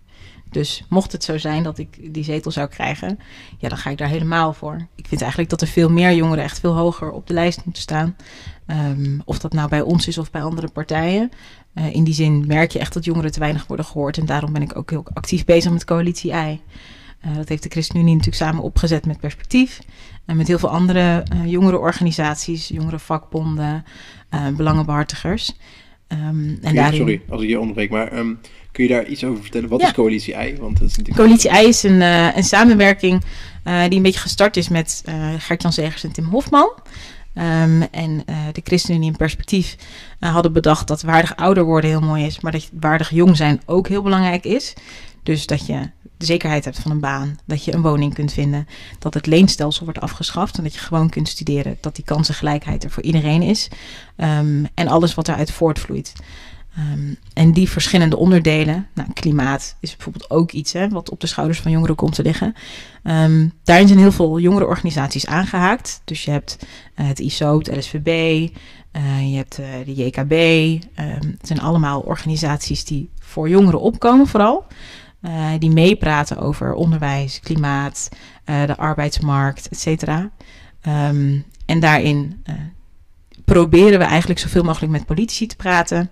[0.51, 3.19] Dus mocht het zo zijn dat ik die zetel zou krijgen,
[3.57, 4.87] ja, dan ga ik daar helemaal voor.
[4.95, 7.81] Ik vind eigenlijk dat er veel meer jongeren echt veel hoger op de lijst moeten
[7.81, 8.15] staan.
[8.65, 11.31] Ehm, of dat nou bij ons is of bij andere partijen.
[11.73, 14.17] Eh, in die zin merk je echt dat jongeren te weinig worden gehoord.
[14.17, 16.61] En daarom ben ik ook heel actief bezig met Coalitie I.
[17.21, 19.79] Eh, dat heeft de ChristenUnie natuurlijk samen opgezet met Perspectief.
[20.25, 23.83] En met heel veel andere eh jongerenorganisaties, jongere vakbonden,
[24.29, 25.53] eh, belangenbehartigers.
[26.07, 26.99] Ehm, en daarin...
[26.99, 28.33] Sorry als ik je onderbreek, maar ehm,
[28.71, 29.69] kun je daar iets over vertellen?
[29.69, 29.87] Wat Ja.
[29.87, 30.55] is Coalitie I?
[30.59, 31.25] Want dat is natuurlijk...
[31.25, 32.01] Coalitie I is een,
[32.37, 33.21] een samenwerking
[33.63, 35.03] die een beetje gestart is met
[35.37, 36.71] Gert-Jan Zegers en Tim Hofman.
[37.33, 39.75] Ehm, en de ChristenUnie in perspectief
[40.19, 43.87] hadden bedacht dat waardig ouder worden heel mooi is, maar dat waardig jong zijn ook
[43.87, 44.73] heel belangrijk is.
[45.23, 45.89] Dus dat je
[46.21, 48.67] de zekerheid hebt van een baan, dat je een woning kunt vinden,
[48.99, 52.91] dat het leenstelsel wordt afgeschaft en dat je gewoon kunt studeren, dat die kansengelijkheid er
[52.91, 53.69] voor iedereen is
[54.21, 56.13] Ehm, en alles wat daaruit voortvloeit.
[56.75, 61.27] Ehm, en die verschillende onderdelen, nou, klimaat is bijvoorbeeld ook iets hè, wat op de
[61.27, 62.53] schouders van jongeren komt te liggen.
[63.03, 66.01] Ehm, daarin zijn heel veel jongerenorganisaties aangehaakt.
[66.05, 66.57] Dus je hebt
[66.95, 68.07] eh, het ISO, het LSVB,
[68.91, 70.33] eh, je hebt eh, de JKB.
[71.37, 74.65] Het zijn allemaal organisaties die voor jongeren opkomen vooral.
[75.21, 78.09] Eh, die meepraten over onderwijs, klimaat,
[78.43, 80.31] eh, de arbeidsmarkt, et cetera.
[80.81, 82.55] Ehm, en daarin eh,
[83.45, 86.11] proberen we eigenlijk zoveel mogelijk met politici te praten.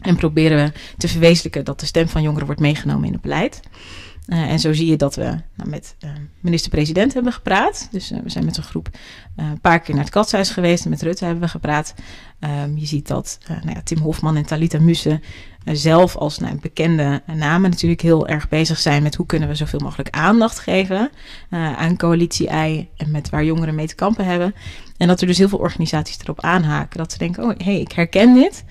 [0.00, 3.60] En proberen we te verwezenlijken dat de stem van jongeren wordt meegenomen in het beleid.
[4.26, 5.96] En zo zie je dat we nou, met
[6.40, 7.88] minister-president hebben gepraat.
[7.90, 8.88] Dus we zijn met een groep
[9.36, 10.84] een paar keer naar het katshuis geweest.
[10.84, 11.94] En met Rutte hebben we gepraat.
[12.38, 15.22] Ehm, je ziet dat nou ja, Tim Hofman en Talita Mussen
[15.72, 19.80] zelf als nou, bekende namen natuurlijk heel erg bezig zijn met hoe kunnen we zoveel
[19.80, 21.10] mogelijk aandacht geven
[21.50, 24.54] eh, aan coalitie I en met waar jongeren mee te kampen hebben.
[24.96, 26.98] En dat er dus heel veel organisaties erop aanhaken.
[26.98, 28.64] Dat ze denken, oh hé, hey, ik herken dit.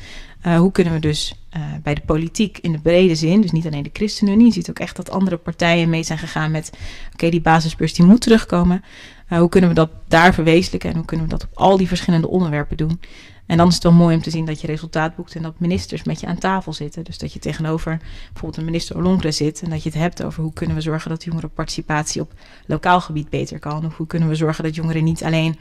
[0.46, 3.66] Uh, hoe kunnen we dus uh, bij de politiek in de brede zin, dus niet
[3.66, 6.72] alleen de ChristenUnie, je ziet ook echt dat andere partijen mee zijn gegaan met,
[7.14, 8.84] oké, die basisbeurs die moet terugkomen.
[9.28, 12.28] Hoe kunnen we dat daar verwezenlijken en hoe kunnen we dat op al die verschillende
[12.28, 13.00] onderwerpen doen?
[13.46, 15.60] En dan is het wel mooi om te zien dat je resultaat boekt en dat
[15.60, 17.04] ministers met je aan tafel zitten.
[17.04, 20.44] Dus dat je tegenover bijvoorbeeld een minister Ollongren zit en dat je het hebt over
[20.44, 22.34] hoe kunnen we zorgen dat jongerenparticipatie op
[22.66, 23.86] lokaal gebied beter kan.
[23.86, 25.60] Of hoe kunnen we zorgen dat jongeren niet alleen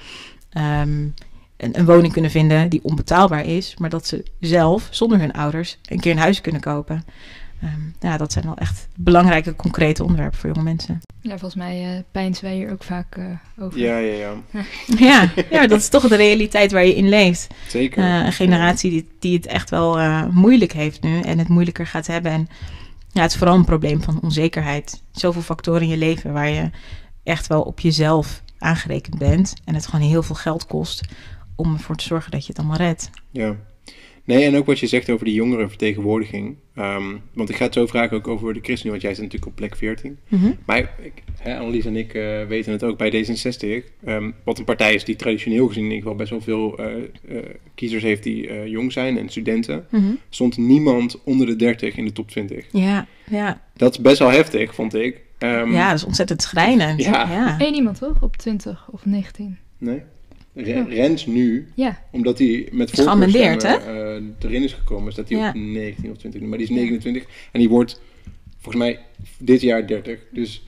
[0.57, 1.15] um,
[1.57, 5.79] een, een, woning kunnen vinden die onbetaalbaar is, maar dat ze zelf, zonder hun ouders,
[5.83, 7.05] een keer een huis kunnen kopen.
[7.65, 11.01] Um, ja, dat zijn wel echt belangrijke, concrete onderwerpen voor jonge mensen.
[11.21, 13.25] Ja, volgens mij uh, pijnsen wij hier ook vaak uh,
[13.59, 13.79] over.
[13.79, 14.35] Ja, ja, ja.
[15.07, 17.55] ja, ja, dat is toch de realiteit waar je in leeft.
[17.69, 18.05] Zeker.
[18.05, 21.87] Uh, een generatie die, die het echt wel uh, moeilijk heeft nu en het moeilijker
[21.87, 22.33] gaat hebben.
[22.33, 22.49] En
[23.13, 25.03] ja, het is vooral een probleem van onzekerheid.
[25.13, 26.71] Zoveel factoren in je leven waar je
[27.23, 29.55] echt wel op jezelf aangerekend bent.
[29.65, 31.01] En het gewoon heel veel geld kost
[31.57, 33.11] om ervoor te zorgen dat je het allemaal redt.
[33.31, 33.57] Ja.
[34.25, 36.57] Nee, en ook wat je zegt over die jongerenvertegenwoordiging.
[36.79, 39.51] Um, want ik ga het zo vragen ook over de ChristenUnie, want jij zit natuurlijk
[39.51, 40.19] op plek 14.
[40.29, 40.57] Mm -hmm.
[40.67, 43.85] Maar ik, hè, Annelies en ik uh, weten het ook bij D66.
[44.09, 46.97] Um, wat een partij is die traditioneel gezien in ieder geval best wel veel uh,
[47.29, 47.43] uh,
[47.75, 49.87] kiezers heeft die jong zijn en studenten.
[49.91, 50.19] Mm -hmm.
[50.29, 52.67] Stond niemand onder de 30 in de top 20.
[52.73, 53.63] Ja, ja.
[53.77, 55.23] Dat is best wel heftig, vond ik.
[55.39, 57.03] Um, ja, dat is ontzettend schrijnend.
[57.03, 57.31] Ja.
[57.31, 57.57] ja.
[57.59, 58.23] Eén iemand toch?
[58.23, 59.59] Op 20 of 19?
[59.79, 60.03] Nee.
[60.55, 62.03] Re Rens nu, ja.
[62.11, 63.77] omdat hij met is geamendeerd, hè?
[64.17, 65.49] Uh, erin is gekomen, staat hij ja.
[65.49, 67.29] op 19 of 20, maar die is 29 ja.
[67.53, 68.01] en die wordt
[68.59, 68.99] volgens mij
[69.39, 70.19] dit jaar 30.
[70.31, 70.67] Dus,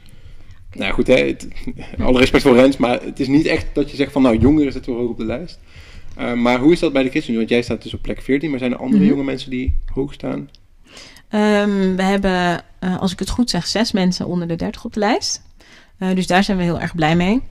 [0.73, 1.49] nou goed, hè, het,
[1.99, 4.73] alle respect voor Rens, maar het is niet echt dat je zegt van, nou, jongeren
[4.73, 5.59] zitten wel hoog op de lijst.
[6.19, 7.47] Uh, maar hoe is dat bij de ChristenUnie?
[7.47, 9.03] Want jij staat dus op plek 14, maar zijn er andere Mhm.
[9.03, 9.19] mm -hmm.
[9.19, 10.51] jonge mensen die hoog staan?
[11.31, 14.93] Um, we hebben, uh, als ik het goed zeg, zes mensen onder de 30 op
[14.93, 15.43] de lijst.
[15.99, 17.43] Uh, dus daar zijn we heel erg blij mee.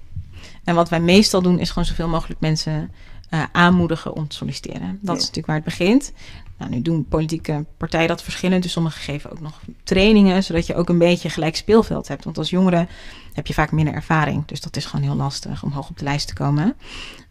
[0.65, 2.91] En wat wij meestal doen, is gewoon zoveel mogelijk mensen
[3.33, 4.99] uh, aanmoedigen om te solliciteren.
[5.01, 5.21] Dat ja.
[5.21, 6.11] is natuurlijk waar het begint.
[6.57, 8.63] Nou, nu doen politieke partijen dat verschillend.
[8.63, 12.23] Dus sommigen geven ook nog trainingen, zodat je ook een beetje gelijk speelveld hebt.
[12.23, 12.87] Want als jongere
[13.33, 14.45] heb je vaak minder ervaring.
[14.45, 16.75] Dus dat is gewoon heel lastig om hoog op de lijst te komen.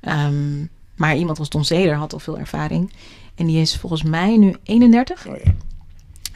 [0.00, 2.92] Um, maar iemand als Don Zeder had al veel ervaring.
[3.34, 5.26] En die is volgens mij nu 31.
[5.26, 5.54] Oh ja.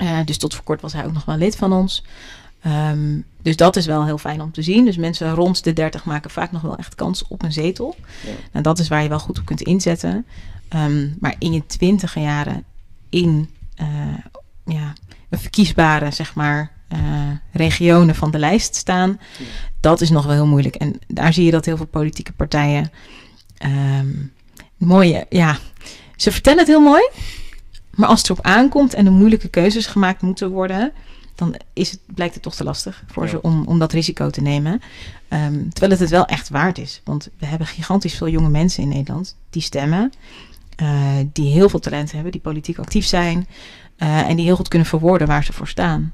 [0.03, 2.05] Uh, dus tot voor kort was hij ook nog wel lid van ons.
[2.62, 4.85] Ehm, dus dat is wel heel fijn om te zien.
[4.85, 7.97] Dus mensen rond de 30 maken vaak nog wel echt kans op een zetel.
[8.27, 8.31] Ja.
[8.53, 10.27] Nou, dat is waar je wel goed op kunt inzetten.
[10.68, 12.64] Ehm, maar in je twintige jaren
[13.09, 13.87] in eh,
[14.64, 14.92] ja,
[15.31, 16.99] een verkiesbare, zeg maar, eh,
[17.53, 19.44] regionen van de lijst staan, Ja.
[19.81, 20.75] dat is nog wel heel moeilijk.
[20.75, 22.90] En daar zie je dat heel veel politieke partijen
[23.59, 24.09] ehm,
[24.77, 25.59] mooie, ja,
[26.16, 27.09] ze vertellen het heel mooi,
[27.94, 30.92] maar als het erop aankomt en er moeilijke keuzes gemaakt moeten worden,
[31.38, 33.29] dan is het, blijkt het toch te lastig voor Ja.
[33.29, 34.81] ze om, om dat risico te nemen.
[35.29, 37.01] Ehm, terwijl het het wel echt waard is.
[37.05, 40.12] Want we hebben gigantisch veel jonge mensen in Nederland die stemmen.
[40.77, 43.46] eh, die heel veel talent hebben, die politiek actief zijn.
[43.96, 46.12] eh, en die heel goed kunnen verwoorden waar ze voor staan.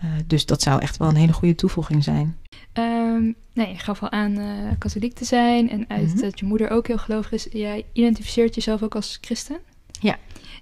[0.00, 2.36] Eh, dus dat zou echt wel een hele goede toevoeging zijn.
[2.72, 4.46] Ehm, nee, je gaf al aan eh,
[4.78, 6.20] katholiek te zijn en uit Mhm.
[6.20, 7.46] dat je moeder ook heel gelovig is.
[7.52, 9.58] Jij identificeert jezelf ook als christen?
[10.00, 10.16] Ja.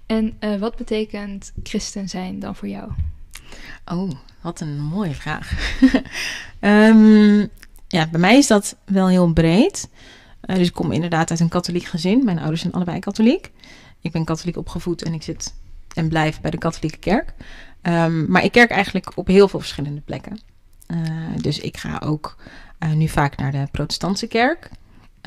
[0.05, 2.91] En eh, wat betekent christen zijn dan voor jou?
[3.85, 5.51] Oh, wat een mooie vraag.
[6.59, 7.39] Ehm,
[7.87, 9.89] ja, bij mij is dat wel heel breed.
[10.41, 12.23] Eh, dus ik kom inderdaad uit een katholiek gezin.
[12.23, 13.51] Mijn ouders zijn allebei katholiek.
[14.01, 15.53] Ik ben katholiek opgevoed en ik zit
[15.93, 17.33] en blijf bij de katholieke kerk.
[17.81, 20.39] Ehm, maar ik kerk eigenlijk op heel veel verschillende plekken.
[20.87, 20.99] Eh,
[21.41, 22.37] dus ik ga ook
[22.79, 24.69] eh, nu vaak naar de protestantse kerk.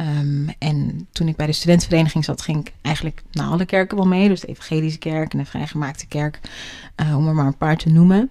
[0.00, 4.06] Ehm, en toen ik bij de studentenvereniging zat, ging ik eigenlijk naar alle kerken wel
[4.06, 4.28] mee.
[4.28, 6.40] Dus de evangelische kerk en de vrijgemaakte kerk,
[6.94, 8.30] eh, om er maar een paar te noemen.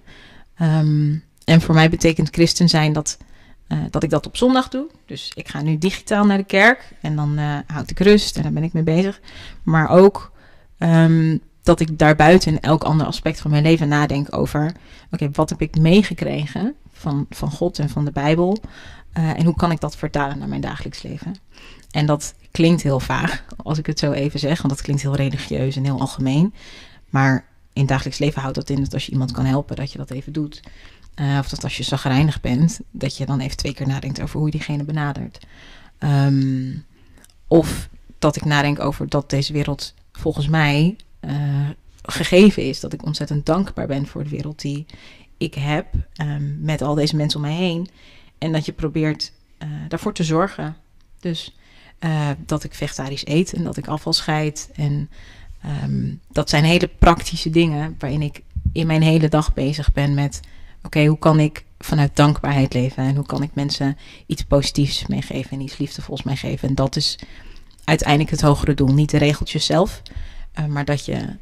[0.56, 3.18] Ehm, en voor mij betekent christen zijn dat,
[3.68, 4.88] eh, dat ik dat op zondag doe.
[5.06, 8.44] Dus ik ga nu digitaal naar de kerk en dan eh, houd ik rust en
[8.44, 9.20] daar ben ik mee bezig.
[9.64, 10.32] Maar ook
[10.78, 14.72] ehm, dat ik daarbuiten elk ander aspect van mijn leven nadenk over...
[15.12, 18.58] oké, wat heb ik meegekregen van, van God en van de Bijbel?
[19.12, 21.36] Eh, en hoe kan ik dat vertalen naar mijn dagelijks leven?
[21.92, 24.62] En dat klinkt heel vaag, als ik het zo even zeg.
[24.62, 26.54] Want dat klinkt heel religieus en heel algemeen.
[27.10, 29.92] Maar in het dagelijks leven houdt dat in dat als je iemand kan helpen, dat
[29.92, 30.62] je dat even doet.
[31.16, 34.38] Eh, of dat als je zagrijnig bent, dat je dan even twee keer nadenkt over
[34.38, 35.46] hoe je diegene benadert.
[35.98, 36.72] Ehm,
[37.48, 41.70] of dat ik nadenk over dat deze wereld volgens mij eh,
[42.02, 42.80] gegeven is.
[42.80, 44.86] Dat ik ontzettend dankbaar ben voor de wereld die
[45.38, 45.88] ik heb.
[46.14, 47.90] ehm, met al deze mensen om mij heen.
[48.40, 50.76] En dat je probeert eh, daarvoor te zorgen.
[51.20, 51.56] Dus
[52.00, 54.70] eh, dat ik vegetarisch eet en dat ik afval scheid.
[54.76, 55.10] En
[55.62, 58.42] ehm, dat zijn hele praktische dingen waarin ik
[58.74, 60.40] in mijn hele dag bezig ben met...
[60.84, 63.04] oké, hoe kan ik vanuit dankbaarheid leven?
[63.04, 66.68] En hoe kan ik mensen iets positiefs meegeven en iets liefdevols meegeven?
[66.68, 67.20] En dat is
[67.84, 68.94] uiteindelijk het hogere doel.
[68.94, 70.02] Niet de regeltjes zelf,
[70.52, 71.36] eh, maar dat je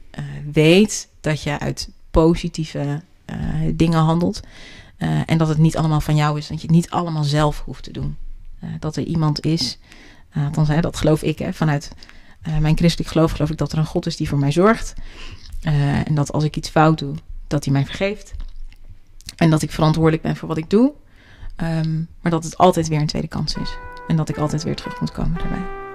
[0.51, 3.01] weet dat je uit positieve
[3.73, 4.41] dingen handelt.
[4.97, 6.47] Eh, en dat het niet allemaal van jou is.
[6.47, 8.17] Dat je het niet allemaal zelf hoeft te doen.
[8.59, 9.77] Eh, dat er iemand is,
[10.33, 11.91] althans, hè, dat geloof ik, hè, vanuit
[12.59, 14.93] mijn christelijk geloof geloof ik dat er een God is die voor mij zorgt.
[15.61, 17.15] En dat als ik iets fout doe,
[17.47, 18.33] dat hij mij vergeeft.
[19.35, 20.93] En dat ik verantwoordelijk ben voor wat ik doe.
[21.63, 23.77] Um, maar dat het altijd weer een tweede kans is.
[24.07, 25.86] En dat ik altijd weer terug moet komen daarbij.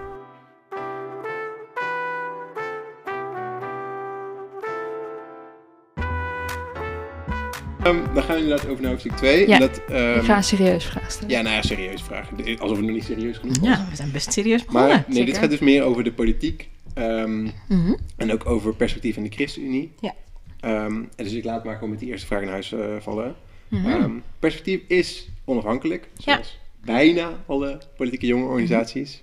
[7.87, 9.49] Um, dan gaan we inderdaad over naar hoofdstuk 2.
[9.49, 11.31] Ja, dat, um, ik ga een serieus vraag stellen.
[11.31, 12.59] Ja, nou ja, serieus vragen.
[12.59, 13.71] Alsof we nog niet serieus genoeg zijn.
[13.71, 14.89] Ja, we zijn best serieus begonnen.
[14.89, 15.33] Maar nee, Zeker.
[15.33, 16.69] dit gaat dus meer over de politiek.
[16.95, 17.53] Um, Mhm.
[17.69, 17.97] mm -hmm.
[18.17, 19.93] En ook over perspectief in de ChristenUnie.
[20.01, 20.15] Ja.
[20.61, 23.35] en dus ik laat maar gewoon met die eerste vraag in huis uh, vallen.
[23.69, 23.89] Mhm.
[23.89, 24.23] Mm -hmm.
[24.39, 26.09] perspectief is onafhankelijk.
[26.19, 26.87] Zoals ja.
[26.87, 29.23] bijna alle politieke jonge organisaties.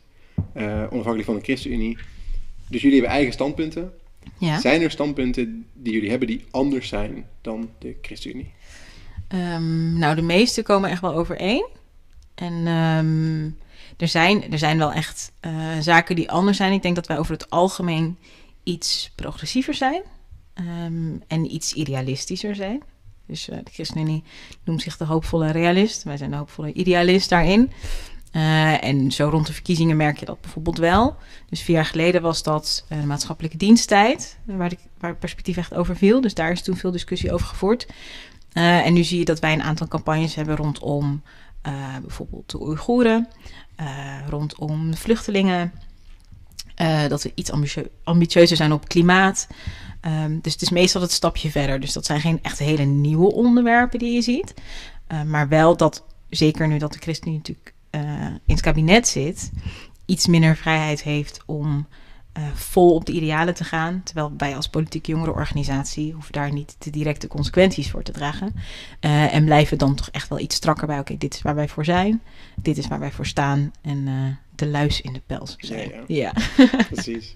[0.57, 1.97] Uh, onafhankelijk van de ChristenUnie.
[2.67, 3.93] Dus jullie hebben eigen standpunten.
[4.37, 4.59] Ja.
[4.59, 8.51] Zijn er standpunten die jullie hebben die anders zijn dan de ChristenUnie?
[9.33, 11.67] Um, nou, de meeste komen echt wel overeen.
[12.35, 13.57] En um,
[13.97, 16.73] er, zijn, er zijn wel echt uh, zaken die anders zijn.
[16.73, 18.17] Ik denk dat wij over het algemeen
[18.63, 20.01] iets progressiever zijn.
[20.85, 22.83] Um, en iets idealistischer zijn.
[23.25, 24.23] Dus uh, de ChristenUnie
[24.63, 26.03] noemt zich de hoopvolle realist.
[26.03, 27.71] Wij zijn de hoopvolle idealist daarin.
[28.31, 31.15] Uh, en zo rond de verkiezingen merk je dat bijvoorbeeld wel.
[31.49, 35.73] Dus vier jaar geleden was dat uh, de maatschappelijke diensttijd, waar, waar het perspectief echt
[35.73, 36.21] over viel.
[36.21, 37.87] Dus daar is toen veel discussie over gevoerd.
[38.53, 41.21] Uh, en nu zie je dat wij een aantal campagnes hebben rondom
[42.01, 43.27] bijvoorbeeld de Oeigoeren,
[44.29, 45.73] rondom de vluchtelingen.
[47.07, 49.47] Dat we iets ambitie ambitieuzer zijn op klimaat.
[50.05, 51.79] Um, dus het is meestal het stapje verder.
[51.79, 54.53] Dus dat zijn geen echt hele nieuwe onderwerpen die je ziet.
[55.25, 59.51] Maar wel dat, zeker nu dat de ChristenUnie natuurlijk uh, in het kabinet zit,
[60.05, 61.87] iets minder vrijheid heeft om
[62.37, 64.01] uh, vol op de idealen te gaan.
[64.03, 68.53] Terwijl wij als politieke jongerenorganisatie hoeven daar niet de directe consequenties voor te dragen.
[69.01, 70.99] Uh, en blijven dan toch echt wel iets strakker bij.
[70.99, 72.21] Oké, okay, dit is waar wij voor zijn.
[72.55, 73.71] Dit is waar wij voor staan.
[73.81, 75.89] En uh, de luis in de pels zijn.
[75.89, 76.33] Ja, ja.
[76.91, 77.33] precies.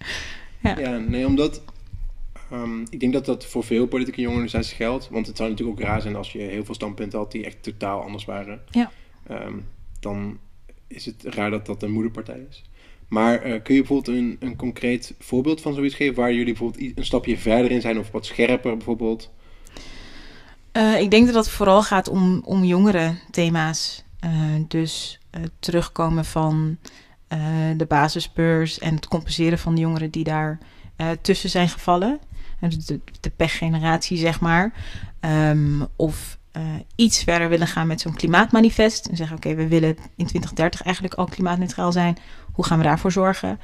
[0.59, 0.77] Ja.
[0.77, 0.97] ja.
[0.97, 1.61] nee, omdat...
[2.51, 5.09] Ehm, ik denk dat dat voor veel politieke jongerenorganisaties geldt.
[5.09, 7.63] Want het zou natuurlijk ook raar zijn als je heel veel standpunten had die echt
[7.63, 8.61] totaal anders waren.
[8.71, 8.91] Ja.
[9.27, 9.59] Ehm,
[9.99, 10.39] dan
[10.93, 12.63] is het raar dat dat een moederpartij is.
[13.07, 16.97] Maar eh, kun je bijvoorbeeld een, een concreet voorbeeld van zoiets geven waar jullie bijvoorbeeld
[16.97, 19.31] een stapje verder in zijn of wat scherper bijvoorbeeld?
[20.71, 24.03] Eh, ik denk dat het vooral gaat om, om jongere thema's.
[24.19, 24.31] Eh,
[24.67, 25.19] dus
[25.59, 26.77] terugkomen van
[27.77, 30.59] de basisbeurs en het compenseren van de jongeren die daar
[31.21, 32.19] tussen zijn gevallen.
[32.59, 34.73] En de, de pechgeneratie, zeg maar.
[35.19, 36.63] Ehm, of eh,
[36.95, 39.05] iets verder willen gaan met zo'n klimaatmanifest.
[39.05, 42.17] En zeggen, oké, we willen in 2030 eigenlijk al klimaatneutraal zijn.
[42.51, 43.59] Hoe gaan we daarvoor zorgen?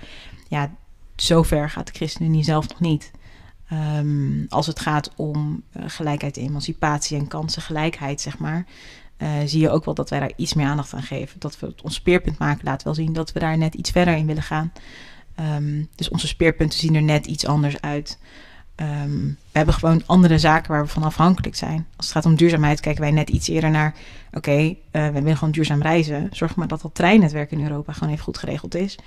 [0.48, 0.72] Ja,
[1.16, 3.12] zover gaat de ChristenUnie zelf nog niet.
[3.68, 8.66] Ehm, als het gaat om eh, gelijkheid, emancipatie en kansengelijkheid, zeg maar,
[9.18, 11.40] eh, zie je ook wel dat wij daar iets meer aandacht aan geven.
[11.40, 14.16] Dat we het ons speerpunt maken laat wel zien dat we daar net iets verder
[14.16, 14.72] in willen gaan.
[15.36, 18.20] Ehm, dus onze speerpunten zien er net iets anders uit.
[18.80, 21.88] Ehm, we hebben gewoon andere zaken waar we van afhankelijk zijn.
[21.96, 23.96] Als het gaat om duurzaamheid kijken wij net iets eerder naar...
[24.32, 26.30] oké, eh, we willen gewoon duurzaam reizen.
[26.32, 28.98] Zorg maar dat dat treinnetwerk in Europa gewoon even goed geregeld is.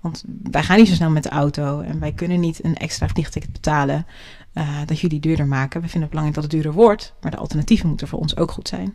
[0.00, 1.80] Want wij gaan niet zo snel met de auto...
[1.80, 4.06] en wij kunnen niet een extra vliegticket betalen...
[4.52, 5.80] eh, dat jullie duurder maken.
[5.80, 7.14] We vinden het belangrijk dat het duurder wordt...
[7.20, 8.94] maar de alternatieven moeten voor ons ook goed zijn.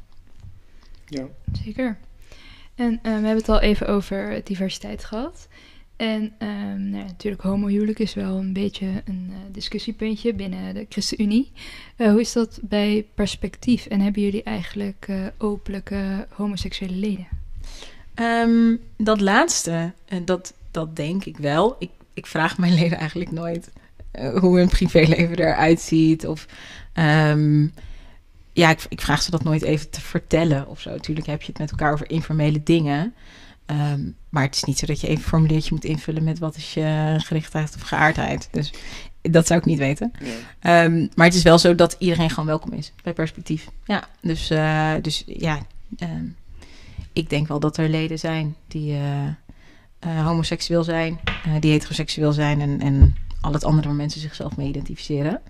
[1.06, 1.26] Ja.
[1.64, 1.98] Zeker.
[2.76, 5.48] En eh, we hebben het al even over diversiteit gehad.
[6.00, 10.86] En ehm, nou ja, natuurlijk, homohuwelijk is wel een beetje een eh, discussiepuntje binnen de
[10.90, 11.52] ChristenUnie.
[11.96, 13.86] Eh, hoe is dat bij perspectief?
[13.86, 17.28] En hebben jullie eigenlijk eh, openlijke homoseksuele leden?
[18.14, 19.94] Ehm, dat laatste,
[20.26, 21.76] dat, dat denk ik wel.
[21.80, 23.72] Ik, ik vraag mijn leden eigenlijk nooit
[24.40, 26.28] hoe hun privéleven eruit ziet.
[26.28, 26.46] Of
[26.94, 27.68] ehm,
[28.54, 30.90] ja, ik, ik vraag ze dat nooit even te vertellen of zo.
[30.90, 33.14] Natuurlijk heb je het met elkaar over informele dingen.
[33.70, 36.56] Ehm, maar het is niet zo dat je even een formuliertje moet invullen met wat
[36.56, 38.48] is je gerichtheid of geaardheid.
[38.52, 38.74] Dus
[39.22, 40.12] dat zou ik niet weten.
[40.60, 43.70] Ehm, maar het is wel zo dat iedereen gewoon welkom is bij perspectief.
[43.84, 45.60] Ja, dus, eh, dus ja,
[45.98, 46.26] ehm,
[47.14, 49.28] ik denk wel dat er leden zijn die eh,
[50.00, 51.20] eh, homoseksueel zijn,
[51.60, 55.42] die heteroseksueel zijn en, en al het andere waar mensen zichzelf mee identificeren.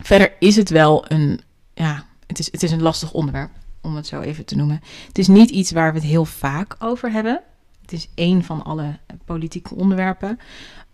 [0.00, 1.40] Verder is het wel een,
[1.74, 4.80] ja, het is, het is een lastig onderwerp, om het zo even te noemen.
[5.06, 7.40] Het is niet iets waar we het heel vaak over hebben.
[7.80, 10.38] Het is één van alle politieke onderwerpen.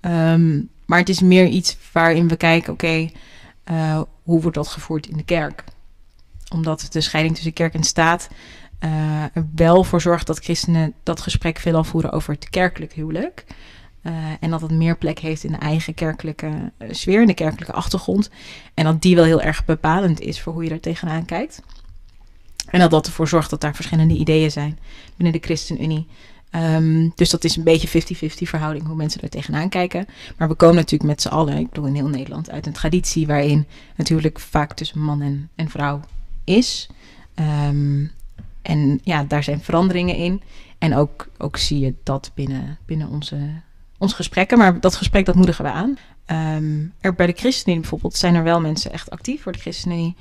[0.01, 3.11] Ehm, maar het is meer iets waarin we kijken, oké,
[3.65, 5.65] eh, hoe wordt dat gevoerd in de kerk?
[6.53, 8.29] Omdat de scheiding tussen kerk en staat
[8.79, 13.45] eh, er wel voor zorgt dat christenen dat gesprek veelal voeren over het kerkelijk huwelijk.
[14.03, 17.73] Eh, en dat het meer plek heeft in de eigen kerkelijke sfeer, in de kerkelijke
[17.73, 18.31] achtergrond.
[18.75, 21.63] En dat die wel heel erg bepalend is voor hoe je daar tegenaan kijkt.
[22.67, 24.79] En dat dat ervoor zorgt dat daar verschillende ideeën zijn
[25.17, 26.07] binnen de ChristenUnie.
[26.51, 30.07] Ehm, dus dat is een beetje 50-50 verhouding hoe mensen er tegenaan kijken.
[30.37, 33.27] Maar we komen natuurlijk met z'n allen, ik bedoel in heel Nederland, uit een traditie
[33.27, 36.01] waarin natuurlijk vaak tussen man en, en vrouw
[36.45, 36.89] is.
[37.35, 38.05] Ehm,
[38.63, 40.43] en ja, daar zijn veranderingen in.
[40.79, 43.39] En ook, ook zie je dat binnen, binnen onze,
[43.99, 44.59] onze gesprekken.
[44.59, 45.99] Maar dat gesprek, dat moedigen we aan.
[46.27, 50.17] Ehm, er bij de ChristenUnie bijvoorbeeld zijn er wel mensen echt actief voor de ChristenUnie.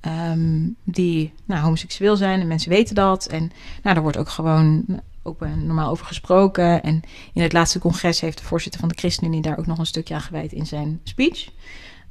[0.00, 3.26] Ehm, die nou, homoseksueel zijn en mensen weten dat.
[3.26, 3.40] En
[3.82, 4.84] nou, daar wordt ook gewoon
[5.22, 6.82] open en normaal over gesproken.
[6.82, 9.86] En in het laatste congres heeft de voorzitter van de ChristenUnie daar ook nog een
[9.86, 11.48] stukje aan gewijd in zijn speech.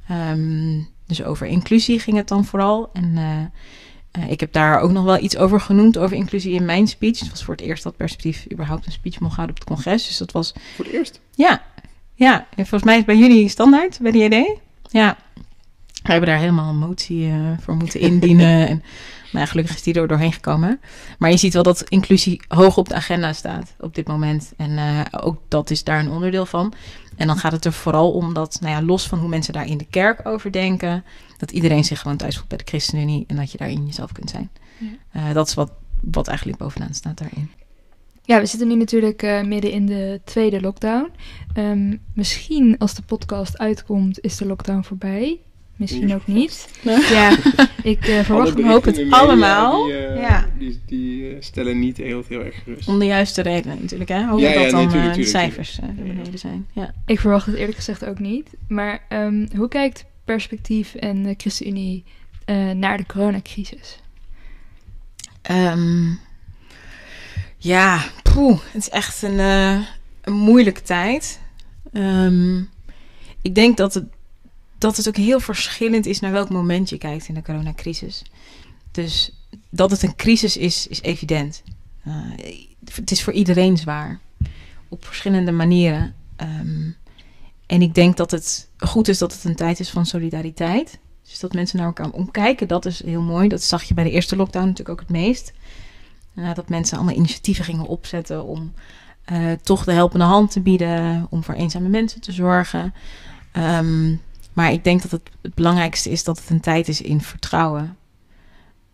[0.08, 2.90] Ehm, dus over inclusie ging het dan vooral.
[2.92, 6.64] En eh, eh, ik heb daar ook nog wel iets over genoemd, over inclusie in
[6.64, 7.18] mijn speech.
[7.18, 10.06] Het was voor het eerst dat Perspectief überhaupt een speech mocht houden op het congres.
[10.06, 11.20] Dus dat was, Voor het eerst?
[11.34, 11.62] ja,
[12.14, 12.46] ja.
[12.50, 14.58] En volgens mij is bij jullie standaard, bij de JD.
[14.90, 15.16] Ja,
[16.02, 18.66] we hebben daar helemaal een motie eh, voor moeten indienen.
[18.68, 18.82] en
[19.32, 20.80] nou, ja, gelukkig is die er doorheen gekomen.
[21.18, 24.52] Maar je ziet wel dat inclusie hoog op de agenda staat op dit moment.
[24.56, 26.72] En eh, ook dat is daar een onderdeel van.
[27.16, 29.66] En dan gaat het er vooral om dat, nou ja, los van hoe mensen daar
[29.66, 31.04] in de kerk over denken,
[31.36, 34.30] dat iedereen zich gewoon thuis voelt bij de ChristenUnie en dat je daarin jezelf kunt
[34.30, 34.50] zijn.
[34.78, 34.88] Ja.
[35.12, 37.50] Eh, dat is wat, wat eigenlijk bovenaan staat daarin.
[38.22, 41.10] Ja, we zitten nu natuurlijk midden in de tweede lockdown.
[41.52, 45.40] Ehm, misschien als de podcast uitkomt, is de lockdown voorbij.
[45.80, 46.68] Misschien ook niet.
[47.10, 47.36] Ja,
[47.82, 48.66] ik eh, verwacht hem.
[48.68, 49.84] hoop het media, allemaal.
[49.84, 50.46] Die, eh, Ja.
[50.58, 52.88] die, die eh, stellen niet heel, heel erg gerust.
[52.88, 54.24] Om de juiste redenen natuurlijk, hè?
[54.26, 56.66] Hoe Ja, dat ja, dan natuurlijk, de cijfers eh, naar beneden zijn.
[56.72, 56.94] Ja.
[57.06, 58.48] Ik verwacht het eerlijk gezegd ook niet.
[58.68, 62.04] Maar ehm, hoe kijkt Perspectief en de ChristenUnie
[62.44, 63.98] eh, naar de coronacrisis?
[65.42, 66.06] Ehm,
[67.56, 69.78] ja, poeh, het is echt een, eh,
[70.20, 71.40] een moeilijke tijd.
[71.92, 72.58] Ehm,
[73.42, 74.04] ik denk dat het,
[74.80, 78.22] dat het ook heel verschillend is naar welk moment je kijkt in de coronacrisis.
[78.90, 79.32] Dus
[79.70, 81.62] dat het een crisis is, is evident.
[82.04, 82.14] Eh,
[82.94, 84.20] het is voor iedereen zwaar.
[84.88, 86.14] Op verschillende manieren.
[86.36, 86.90] Ehm,
[87.66, 90.98] En ik denk dat het goed is dat het een tijd is van solidariteit.
[91.28, 93.48] Dus dat mensen naar elkaar omkijken, dat is heel mooi.
[93.48, 95.52] Dat zag je bij de eerste lockdown natuurlijk ook het meest.
[96.34, 98.72] Uh, dat mensen allemaal initiatieven gingen opzetten om
[99.32, 102.94] uh, toch de helpende hand te bieden, om voor eenzame mensen te zorgen.
[103.52, 104.20] Um,
[104.60, 107.96] maar ik denk dat het, het belangrijkste is dat het een tijd is in vertrouwen.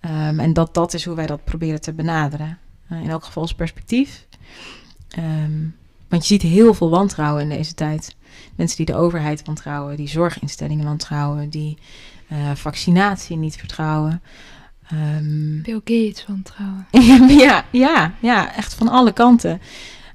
[0.01, 2.59] Um, en dat dat is hoe wij dat proberen te benaderen.
[2.93, 4.27] Uh, in elk geval als perspectief.
[5.19, 5.77] Um,
[6.09, 8.17] want je ziet heel veel wantrouwen in deze tijd.
[8.55, 11.79] Mensen die de overheid wantrouwen, die zorginstellingen wantrouwen, die
[12.33, 14.23] uh, vaccinatie niet vertrouwen.
[14.93, 16.87] Um, Bill Gates wantrouwen.
[17.45, 19.61] ja, ja, ja, echt van alle kanten.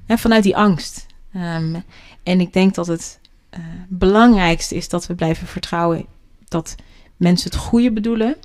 [0.06, 1.06] En vanuit die angst.
[1.36, 1.84] Um,
[2.24, 3.20] en ik denk dat het
[3.58, 6.06] uh, belangrijkste is dat we blijven vertrouwen
[6.48, 6.76] dat
[7.18, 8.36] mensen het goede bedoelen.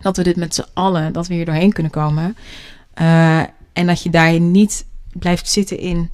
[0.00, 2.36] Dat we dit met z'n allen, dat we hier doorheen kunnen komen.
[3.00, 3.38] Uh,
[3.72, 6.10] en dat je daar niet blijft zitten in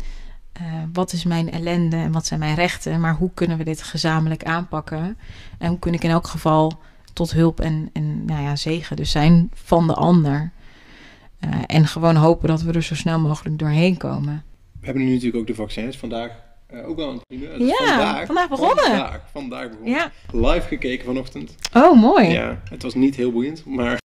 [0.60, 3.82] uh, wat is mijn ellende en wat zijn mijn rechten, maar hoe kunnen we dit
[3.82, 5.18] gezamenlijk aanpakken?
[5.58, 6.80] En hoe kun ik in elk geval
[7.12, 10.50] tot hulp en, en nou ja, zegen dus zijn van de ander?
[11.66, 14.44] En gewoon hopen dat we er zo snel mogelijk doorheen komen.
[14.80, 16.30] We hebben nu natuurlijk ook de vaccins vandaag.
[16.74, 17.66] Uh, ook al aan het doen.
[17.66, 18.84] Ja, vandaag, vandaag begonnen.
[18.84, 19.92] Vandaag, vandaag begonnen.
[19.92, 20.12] Ja.
[20.32, 21.54] Live gekeken vanochtend.
[21.76, 22.28] Oh, mooi.
[22.28, 24.00] Ja, het was niet heel boeiend, maar...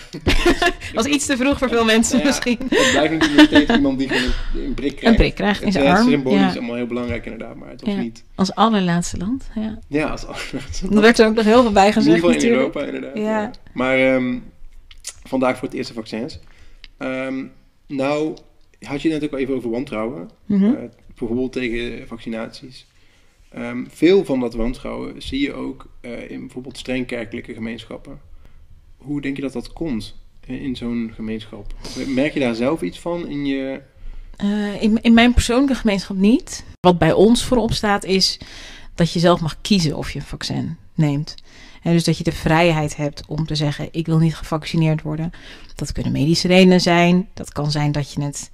[0.94, 2.58] was iets te vroeg voor veel mensen ja, misschien.
[2.58, 5.02] Het blijft natuurlijk nog steeds iemand die een, een prik krijgt.
[5.02, 6.04] Een prik krijgt in zijn het, arm.
[6.04, 6.48] Het symbolisch ja.
[6.48, 8.00] is allemaal heel belangrijk inderdaad, maar het was Ja.
[8.00, 8.24] niet...
[8.34, 9.78] Als allerlaatste land, ja.
[9.88, 10.88] Ja, als allerlaatste.
[10.90, 12.76] Er werd er ook nog heel veel bij In gezegd ieder geval in natuurlijk.
[12.76, 13.22] Europa inderdaad.
[13.22, 13.40] Ja.
[13.40, 13.50] Ja.
[13.72, 14.38] Maar ehm,
[15.24, 16.38] vandaag voor het eerste vaccins.
[16.98, 17.44] Ehm,
[17.86, 18.36] nou,
[18.80, 20.30] had je het net ook al even over wantrouwen.
[20.46, 20.64] Mhm.
[20.64, 20.70] Eh,
[21.18, 22.86] bijvoorbeeld tegen vaccinaties.
[23.48, 28.20] Ehm, veel van dat wantrouwen zie je ook eh, in bijvoorbeeld streng kerkelijke gemeenschappen.
[28.96, 31.74] Hoe denk je dat dat komt in, in zo'n gemeenschap?
[32.06, 33.80] Merk je daar zelf iets van in je...
[34.36, 36.64] Eh, in, in mijn persoonlijke gemeenschap niet.
[36.80, 38.38] Wat bij ons voorop staat is
[38.94, 41.34] dat je zelf mag kiezen of je een vaccin neemt.
[41.82, 45.30] En dus dat je de vrijheid hebt om te zeggen: ik wil niet gevaccineerd worden.
[45.74, 47.28] Dat kunnen medische redenen zijn.
[47.34, 48.50] Dat kan zijn dat je het,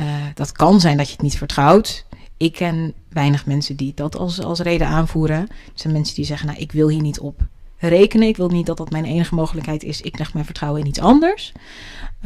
[0.00, 2.06] uh, dat kan zijn dat je het niet vertrouwt.
[2.36, 5.40] Ik ken weinig mensen die dat als, als reden aanvoeren.
[5.48, 7.40] Er zijn mensen die zeggen: nou, ik wil hier niet op
[7.78, 8.28] rekenen.
[8.28, 10.00] Ik wil niet dat dat mijn enige mogelijkheid is.
[10.00, 11.52] Ik leg mijn vertrouwen in iets anders.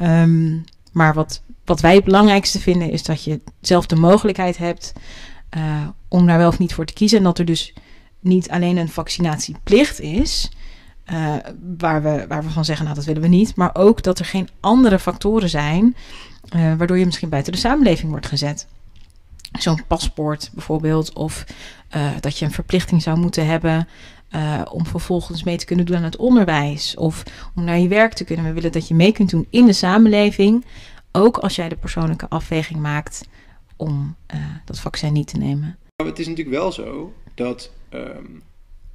[0.03, 4.93] Um, maar wat, wat wij het belangrijkste vinden is dat je zelf de mogelijkheid hebt
[5.57, 7.19] uh, om daar wel of niet voor te kiezen.
[7.19, 7.75] En dat er dus
[8.21, 10.51] niet alleen een vaccinatieplicht is,
[11.13, 11.37] uh,
[11.79, 13.57] waar, we, waar we van zeggen, nou dat willen we niet.
[13.57, 15.97] Maar ook dat er geen andere factoren zijn
[16.57, 18.67] uh, waardoor je misschien buiten de samenleving wordt gezet.
[19.59, 21.45] Zo'n paspoort bijvoorbeeld, of
[21.97, 23.89] uh, dat je een verplichting zou moeten hebben
[24.71, 27.23] om vervolgens mee te kunnen doen aan het onderwijs, of
[27.55, 28.45] om naar je werk te kunnen.
[28.45, 30.65] We willen dat je mee kunt doen in de samenleving,
[31.13, 33.29] ook als jij de persoonlijke afweging maakt
[33.77, 34.17] om
[34.65, 35.79] dat vaccin niet te nemen.
[35.97, 38.43] Het is natuurlijk wel zo dat um,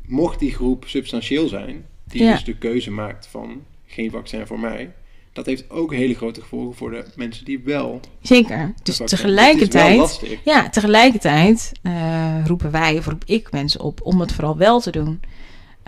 [0.06, 2.32] mocht die groep substantieel zijn, die Ja.
[2.32, 4.92] dus de keuze maakt van geen vaccin voor mij,
[5.34, 8.00] dat heeft ook hele grote gevolgen voor de mensen die wel.
[8.22, 8.74] Zeker.
[8.84, 10.22] Dus tegelijkertijd.
[10.46, 14.92] Ja, tegelijkertijd uh, roepen wij of roep ik mensen op om het vooral wel te
[14.92, 15.20] doen.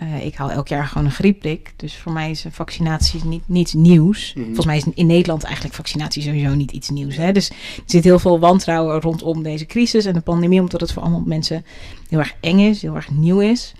[0.02, 1.72] Uh, ik haal elk jaar gewoon een griepprik.
[1.76, 4.32] Dus voor mij is een vaccinatie niet, niets nieuws.
[4.34, 4.44] Mhm.
[4.44, 7.16] Volgens mij is in Nederland eigenlijk vaccinatie sowieso niet iets nieuws.
[7.16, 7.32] Hè?
[7.32, 7.56] Dus er
[7.86, 10.60] zit heel veel wantrouwen rondom deze crisis en de pandemie.
[10.60, 11.64] Omdat het voor allemaal mensen
[12.08, 13.72] heel erg eng is, heel erg nieuw is.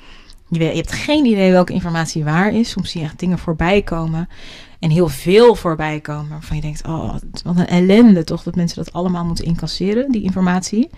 [0.58, 2.70] Je, je hebt geen idee welke informatie waar is.
[2.70, 4.28] Soms zie je echt dingen voorbij komen.
[4.78, 6.28] En heel veel voorbij komen.
[6.28, 8.42] Waarvan je denkt, oh, wat een ellende toch.
[8.42, 10.90] Dat mensen dat allemaal moeten incasseren, die informatie.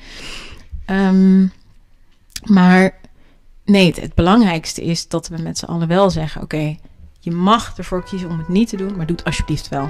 [0.86, 1.52] Um,
[2.44, 2.94] maar
[3.64, 6.76] nee, het, belangrijkste is dat we met z'n allen wel zeggen: oké,
[7.20, 9.88] je mag ervoor kiezen om het niet te doen, maar doe het alsjeblieft wel.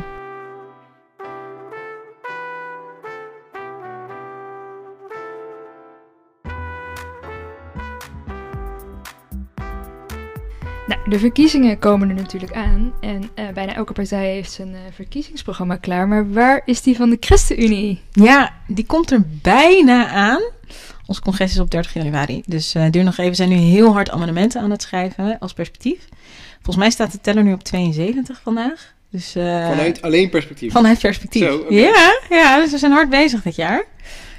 [10.87, 12.93] Nou, de verkiezingen komen er natuurlijk aan.
[13.01, 16.09] En uh, bijna elke partij heeft zijn uh, verkiezingsprogramma klaar.
[16.09, 18.01] Maar waar is die van de ChristenUnie?
[18.13, 20.43] Ja, die komt er bijna aan.
[21.07, 22.43] Ons congres is op 30 januari.
[22.47, 23.31] Dus uh, duur nog even.
[23.31, 26.09] We zijn nu heel hard amendementen aan het schrijven als perspectief.
[26.55, 28.93] Volgens mij staat de teller nu op 72 vandaag.
[29.11, 30.73] Dus, uh, vanuit alleen perspectief?
[30.73, 31.43] Vanuit perspectief.
[31.43, 31.77] Zo, okay.
[31.77, 33.85] Ja, ja, dus we zijn hard bezig dit jaar.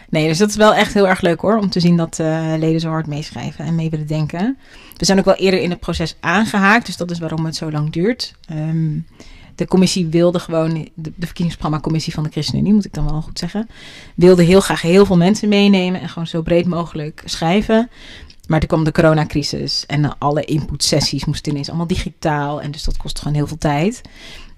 [0.10, 1.58] Nee, dus dat is wel echt heel erg leuk hoor.
[1.58, 4.58] Om te zien dat uh, leden zo hard meeschrijven en mee willen denken.
[4.98, 6.86] We zijn ook wel eerder in het proces aangehaakt.
[6.86, 8.34] Dus dat is waarom het zo lang duurt.
[8.52, 9.06] Um,
[9.56, 13.70] de commissie wilde gewoon, de, verkiezingsprogramma-commissie van de ChristenUnie, moet ik dan wel goed zeggen,
[14.16, 17.90] wilde heel graag heel veel mensen meenemen en gewoon zo breed mogelijk schrijven.
[18.48, 22.62] Maar toen kwam de coronacrisis en alle inputsessies moesten ineens allemaal digitaal.
[22.62, 24.02] En dus dat kost gewoon heel veel tijd.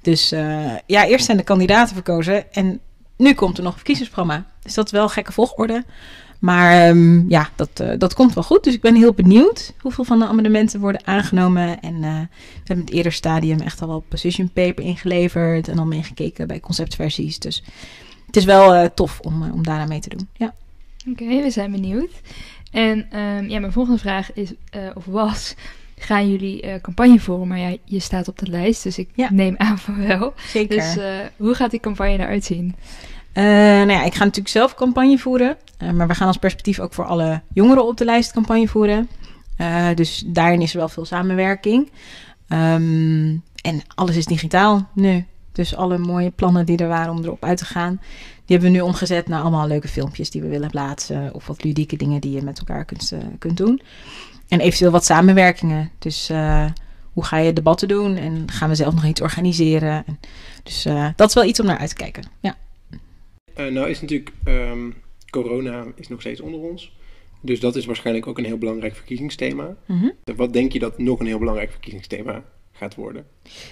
[0.02, 2.80] Dus uh, ja, eerst zijn de kandidaten verkozen en
[3.18, 4.46] nu komt er nog een verkiezingsprogramma.
[4.62, 5.86] Dus dat is wel gekke volgorde.
[6.40, 8.64] Maar ehm, ja, dat, eh, dat komt wel goed.
[8.64, 11.80] Dus ik ben heel benieuwd hoeveel van de amendementen worden aangenomen.
[11.80, 15.68] En eh, we hebben in het eerder stadium echt al wel position paper ingeleverd.
[15.68, 17.40] En al meegekeken bij conceptversies.
[17.40, 17.64] Dus
[18.26, 20.28] het is wel eh, tof om, om daaraan mee te doen.
[20.34, 20.54] Ja.
[21.10, 22.12] Oké, we zijn benieuwd.
[22.72, 24.54] En ehm, ja, mijn volgende vraag is,
[24.96, 25.56] of was,
[25.98, 27.48] gaan jullie campagne voeren?
[27.48, 30.34] Maar ja, je staat op de lijst, dus ik neem aan van wel.
[30.48, 30.78] Zeker.
[30.78, 30.98] Dus
[31.38, 32.76] hoe gaat die campagne eruit zien?
[33.38, 35.58] Uh, nou ja, ik ga natuurlijk zelf campagne voeren.
[35.84, 39.10] Uh, maar we gaan als perspectief ook voor alle jongeren op de lijst campagne voeren.
[39.58, 41.92] Uh, dus daarin is er wel veel samenwerking.
[42.50, 45.26] Um, en alles is digitaal nu.
[45.52, 48.00] Dus alle mooie plannen die er waren om erop uit te gaan,
[48.46, 51.34] die hebben we nu omgezet naar allemaal leuke filmpjes die we willen plaatsen.
[51.34, 53.82] Of wat ludieke dingen die je met elkaar kunt, kunt doen.
[54.48, 55.92] En eventueel wat samenwerkingen.
[56.00, 56.28] Dus
[57.14, 60.06] hoe ga je debatten doen en gaan we zelf nog iets organiseren.
[60.64, 62.24] Dus dat is wel iets om naar uit te kijken.
[62.40, 62.56] Ja.
[63.60, 64.93] Uh, nou is natuurlijk um,
[65.30, 66.95] corona is nog steeds onder ons.
[67.41, 69.76] Dus dat is waarschijnlijk ook een heel belangrijk verkiezingsthema.
[69.86, 70.36] Mm -hmm.
[70.36, 73.26] Wat denk je dat nog een heel belangrijk verkiezingsthema gaat worden?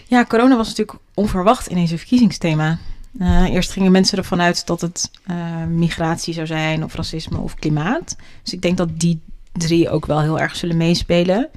[0.08, 2.80] Ja, corona was natuurlijk onverwacht in deze verkiezingsthema.
[3.20, 7.56] Uh, eerst gingen mensen ervan uit dat het uh, migratie zou zijn, of racisme of
[7.56, 8.16] klimaat.
[8.44, 9.22] Dus ik denk dat die
[9.52, 11.50] drie ook wel heel erg zullen meespelen.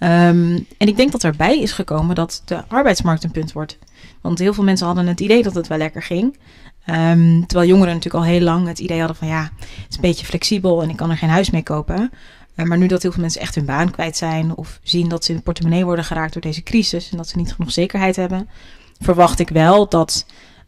[0.00, 3.78] Um, en ik denk dat erbij is gekomen dat de arbeidsmarkt een punt wordt.
[4.20, 6.36] Want heel veel mensen hadden het idee dat het wel lekker ging.
[6.86, 10.00] Um, terwijl jongeren natuurlijk al heel lang het idee hadden van ja, het is een
[10.00, 12.10] beetje flexibel en ik kan er geen huis mee kopen.
[12.56, 15.24] Uh, maar nu dat heel veel mensen echt hun baan kwijt zijn of zien dat
[15.24, 18.16] ze in de portemonnee worden geraakt door deze crisis en dat ze niet genoeg zekerheid
[18.16, 18.48] hebben,
[19.00, 20.26] verwacht ik wel dat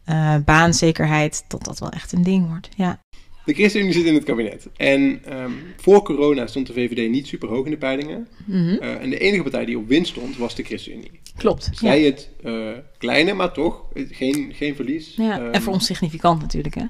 [0.09, 2.69] uh, baanzekerheid, dat dat wel echt een ding wordt.
[2.75, 2.99] Ja.
[3.45, 4.67] De ChristenUnie zit in het kabinet.
[4.77, 8.27] En um, voor corona stond de VVD niet super hoog in de peilingen.
[8.45, 8.77] Mm -hmm.
[8.81, 11.11] uh, en de enige partij die op winst stond was de ChristenUnie.
[11.37, 11.69] Klopt.
[11.73, 12.05] Zij ja.
[12.05, 15.15] het uh, kleine, maar toch geen, geen verlies.
[15.15, 16.85] Ja, um, en voor ons significant natuurlijk, hè?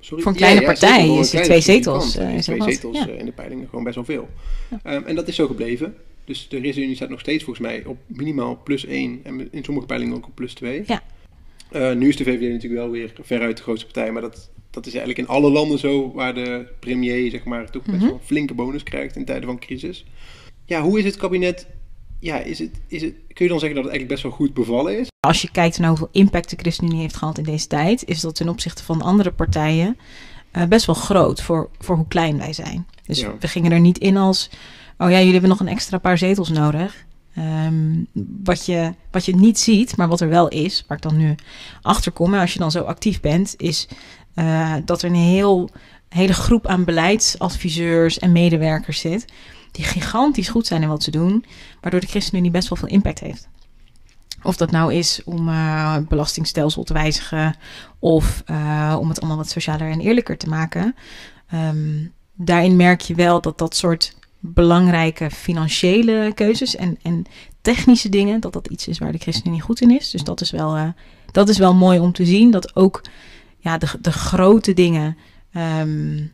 [0.00, 0.22] Sorry?
[0.22, 2.16] Voor een kleine ja, ja, partij is het twee zetels.
[2.16, 4.28] Uh, twee zetels in de peilingen gewoon best wel veel.
[4.70, 5.94] Um, en dat is zo gebleven.
[6.24, 9.86] Dus de ChristenUnie staat nog steeds volgens mij op minimaal plus 1 en in sommige
[9.86, 10.82] peilingen ook op plus 2.
[10.86, 11.02] Ja.
[11.72, 14.86] Uh, nu is de VVD natuurlijk wel weer veruit de grootste partij, maar dat, dat
[14.86, 18.08] is eigenlijk in alle landen zo waar de premier zeg maar toch best mm -hmm.
[18.08, 20.04] wel een flinke bonus krijgt in tijden van crisis.
[20.64, 21.66] Ja, hoe is het kabinet?
[22.20, 24.54] Ja, is het, is het, kun je dan zeggen dat het eigenlijk best wel goed
[24.54, 25.08] bevallen is?
[25.20, 28.34] Als je kijkt naar hoeveel impact de ChristenUnie heeft gehad in deze tijd, is dat
[28.34, 29.96] ten opzichte van andere partijen
[30.52, 32.86] uh, best wel groot voor, voor hoe klein wij zijn.
[33.06, 33.34] Dus ja.
[33.40, 34.50] we gingen er niet in als,
[34.98, 37.06] oh ja, jullie hebben nog een extra paar zetels nodig.
[37.38, 38.06] Um,
[38.44, 41.34] wat, je, wat je niet ziet, maar wat er wel is, waar ik dan nu
[41.82, 43.88] achter kom, als je dan zo actief bent, is
[44.34, 45.70] uh, dat er een heel,
[46.08, 49.24] hele groep aan beleidsadviseurs en medewerkers zit,
[49.70, 51.44] die gigantisch goed zijn in wat ze doen,
[51.80, 53.48] waardoor de ChristenUnie best wel veel impact heeft.
[54.42, 57.56] Of dat nou is om het belastingstelsel te wijzigen
[57.98, 60.94] of uh, om het allemaal wat socialer en eerlijker te maken.
[61.54, 67.24] Um, daarin merk je wel dat dat soort belangrijke financiële keuzes en, en
[67.60, 70.10] technische dingen, dat dat iets is waar de ChristenUnie goed in is.
[70.10, 70.88] Dus dat is wel, uh,
[71.32, 72.50] dat is wel mooi om te zien.
[72.50, 73.02] Dat ook
[73.58, 75.16] ja, de, de grote dingen.
[75.52, 76.32] Um,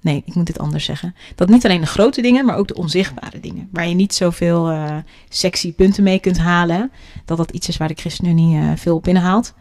[0.00, 1.14] nee, ik moet dit anders zeggen.
[1.34, 3.68] Dat niet alleen de grote dingen, maar ook de onzichtbare dingen.
[3.72, 4.96] Waar je niet zoveel uh,
[5.28, 6.90] sexy punten mee kunt halen.
[7.24, 9.54] Dat dat iets is waar de ChristenUnie uh, veel op inhaalt.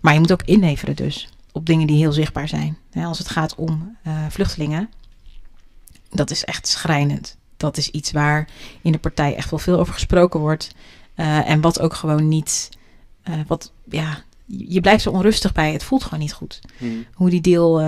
[0.00, 1.28] Maar je moet ook inleveren dus.
[1.52, 2.78] Op dingen die heel zichtbaar zijn.
[2.94, 4.88] Als het gaat om uh, vluchtelingen.
[6.10, 7.36] Dat is echt schrijnend.
[7.56, 8.48] Dat is iets waar
[8.82, 10.74] in de partij echt wel veel over gesproken wordt.
[11.14, 12.68] En wat ook gewoon niet.
[13.46, 15.72] Wat, ja, je blijft zo onrustig bij.
[15.72, 16.60] Het voelt gewoon niet goed.
[16.78, 17.04] Hmm.
[17.14, 17.80] Hoe die deal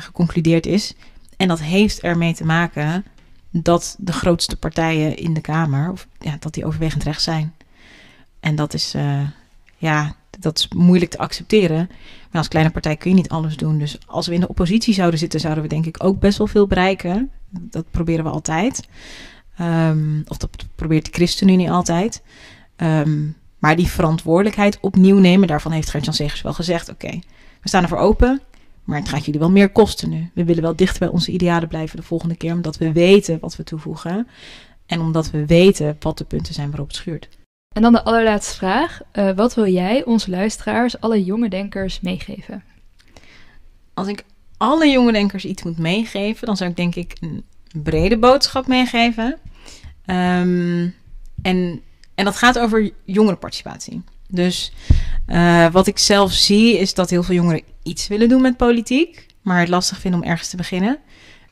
[0.00, 0.94] geconcludeerd is.
[1.36, 3.04] En dat heeft ermee te maken
[3.50, 7.54] dat de grootste partijen in de Kamer, of, ja, dat die overwegend rechts zijn.
[8.40, 8.94] En dat is,
[9.76, 11.86] ja, dat is moeilijk te accepteren.
[12.30, 13.78] Maar als kleine partij kun je niet alles doen.
[13.78, 16.46] Dus als we in de oppositie zouden zitten, zouden we denk ik ook best wel
[16.46, 17.30] veel bereiken.
[17.50, 18.88] Dat proberen we altijd.
[19.60, 22.22] Um, of dat probeert de ChristenUnie altijd.
[22.76, 27.10] Um, maar die verantwoordelijkheid opnieuw nemen, daarvan heeft Gert-Jan Segers wel gezegd: oké,
[27.60, 28.40] we staan ervoor open.
[28.84, 30.30] Maar het gaat jullie wel meer kosten nu.
[30.34, 33.56] We willen wel dichter bij onze idealen blijven de volgende keer, omdat we weten wat
[33.56, 34.28] we toevoegen.
[34.86, 37.28] En omdat we weten wat de punten zijn waarop het schuurt.
[37.74, 39.00] En dan de allerlaatste vraag.
[39.12, 42.62] Uh, wat wil jij onze luisteraars, alle jonge denkers, meegeven?
[43.94, 44.24] Als ik
[44.56, 47.44] alle jonge denkers iets moet meegeven, dan zou ik denk ik een
[47.82, 49.38] brede boodschap meegeven.
[50.06, 50.94] Um,
[51.42, 51.82] en,
[52.14, 54.02] en dat gaat over jongerenparticipatie.
[54.32, 54.72] Dus
[55.26, 59.26] uh, wat ik zelf zie is dat heel veel jongeren iets willen doen met politiek,
[59.42, 60.98] maar het lastig vinden om ergens te beginnen.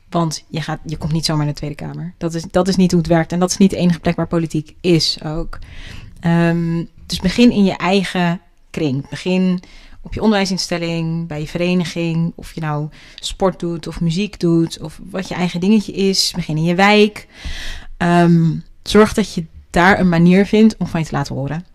[0.09, 2.13] Want je, gaat, je komt niet zomaar naar de Tweede Kamer.
[2.17, 3.31] Dat is, dat is niet hoe het werkt.
[3.31, 5.59] En dat is niet de enige plek waar politiek is ook.
[6.25, 9.09] Um, dus begin in je eigen kring.
[9.09, 9.59] Begin
[10.01, 14.99] op je onderwijsinstelling, bij je vereniging, of je nou sport doet of muziek doet, of
[15.09, 17.27] wat je eigen dingetje is, begin in je wijk.
[17.97, 21.65] Ehm, zorg dat je daar een manier vindt om van je te laten horen.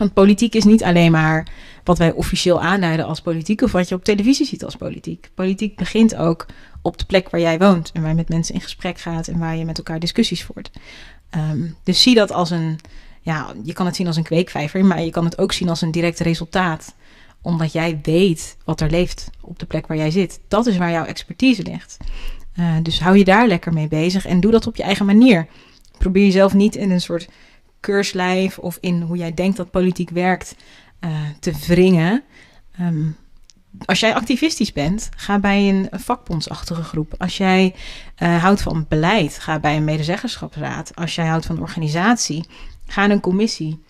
[0.00, 1.46] Want politiek is niet alleen maar
[1.84, 5.30] wat wij officieel aanduiden als politiek of wat je op televisie ziet als politiek.
[5.34, 6.46] Politiek begint ook
[6.82, 9.38] op de plek waar jij woont en waar je met mensen in gesprek gaat en
[9.38, 10.70] waar je met elkaar discussies voert.
[11.30, 12.78] Ehm, dus zie dat als een,
[13.20, 15.80] ja, je kan het zien als een kweekvijver, maar je kan het ook zien als
[15.80, 16.94] een direct resultaat.
[17.42, 20.40] Omdat jij weet wat er leeft op de plek waar jij zit.
[20.48, 21.96] Dat is waar jouw expertise ligt.
[22.58, 25.46] Uh, dus hou je daar lekker mee bezig en doe dat op je eigen manier.
[25.98, 27.28] Probeer jezelf niet in een soort
[27.80, 30.54] keurslijf of in hoe jij denkt dat politiek werkt
[31.00, 31.10] uh,
[31.40, 32.22] te wringen.
[32.80, 33.16] Um,
[33.84, 37.14] als jij activistisch bent, ga bij een vakbondsachtige groep.
[37.18, 37.74] Als jij
[38.22, 40.94] uh, houdt van beleid, ga bij een medezeggenschapsraad.
[40.94, 42.46] Als jij houdt van organisatie,
[42.86, 43.82] ga in een commissie.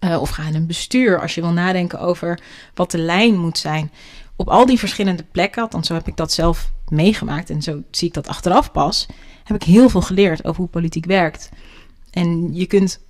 [0.00, 2.40] Uh, of ga in een bestuur als je wil nadenken over
[2.74, 3.90] wat de lijn moet zijn.
[4.36, 8.08] Op al die verschillende plekken, want zo heb ik dat zelf meegemaakt en zo zie
[8.08, 9.06] ik dat achteraf pas,
[9.44, 11.48] heb ik heel veel geleerd over hoe politiek werkt.
[12.12, 13.00] En je kunt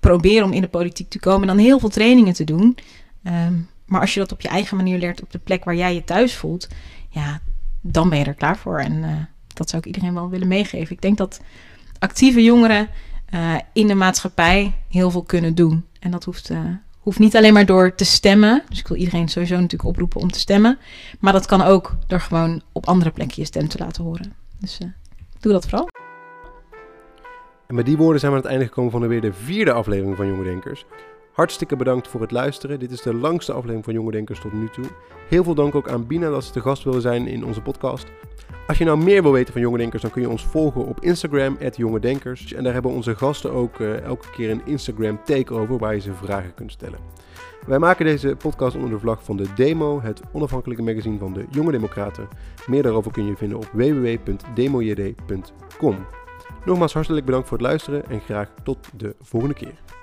[0.00, 2.78] proberen om in de politiek te komen en dan heel veel trainingen te doen.
[3.22, 5.94] Um, maar als je dat op je eigen manier leert op de plek waar jij
[5.94, 6.68] je thuis voelt,
[7.08, 7.40] ja,
[7.80, 8.80] dan ben je er klaar voor.
[8.80, 9.10] En uh,
[9.54, 10.94] dat zou ik iedereen wel willen meegeven.
[10.94, 11.40] Ik denk dat
[11.98, 12.88] actieve jongeren
[13.34, 15.84] uh, in de maatschappij heel veel kunnen doen.
[16.00, 16.60] En dat hoeft, uh,
[16.98, 18.62] hoeft niet alleen maar door te stemmen.
[18.68, 20.78] Dus ik wil iedereen sowieso natuurlijk oproepen om te stemmen.
[21.20, 24.32] Maar dat kan ook door gewoon op andere plekken je stem te laten horen.
[24.58, 24.78] Dus
[25.40, 26.05] doe dat vooral.
[27.66, 29.72] En met die woorden zijn we aan het einde gekomen van de weer de vierde
[29.72, 30.86] aflevering van Jonge Denkers.
[31.32, 32.78] Hartstikke bedankt voor het luisteren.
[32.78, 34.84] Dit is de langste aflevering van Jonge Denkers tot nu toe.
[35.28, 38.06] Heel veel dank ook aan Bina dat ze te gast willen zijn in onze podcast.
[38.66, 41.00] Als je nou meer wil weten van Jonge Denkers, dan kun je ons volgen op
[41.00, 42.52] Instagram, Jonge Denkers.
[42.52, 46.12] En daar hebben onze gasten ook uh, elke keer een Instagram takeover waar je ze
[46.12, 46.98] vragen kunt stellen.
[47.66, 51.44] Wij maken deze podcast onder de vlag van de Demo, het onafhankelijke magazine van de
[51.50, 52.28] Jonge Democraten.
[52.66, 56.15] Meer daarover kun je vinden op www.demojd.com.
[56.66, 59.95] Nogmaals hartelijk bedankt voor het luisteren en graag tot de volgende keer.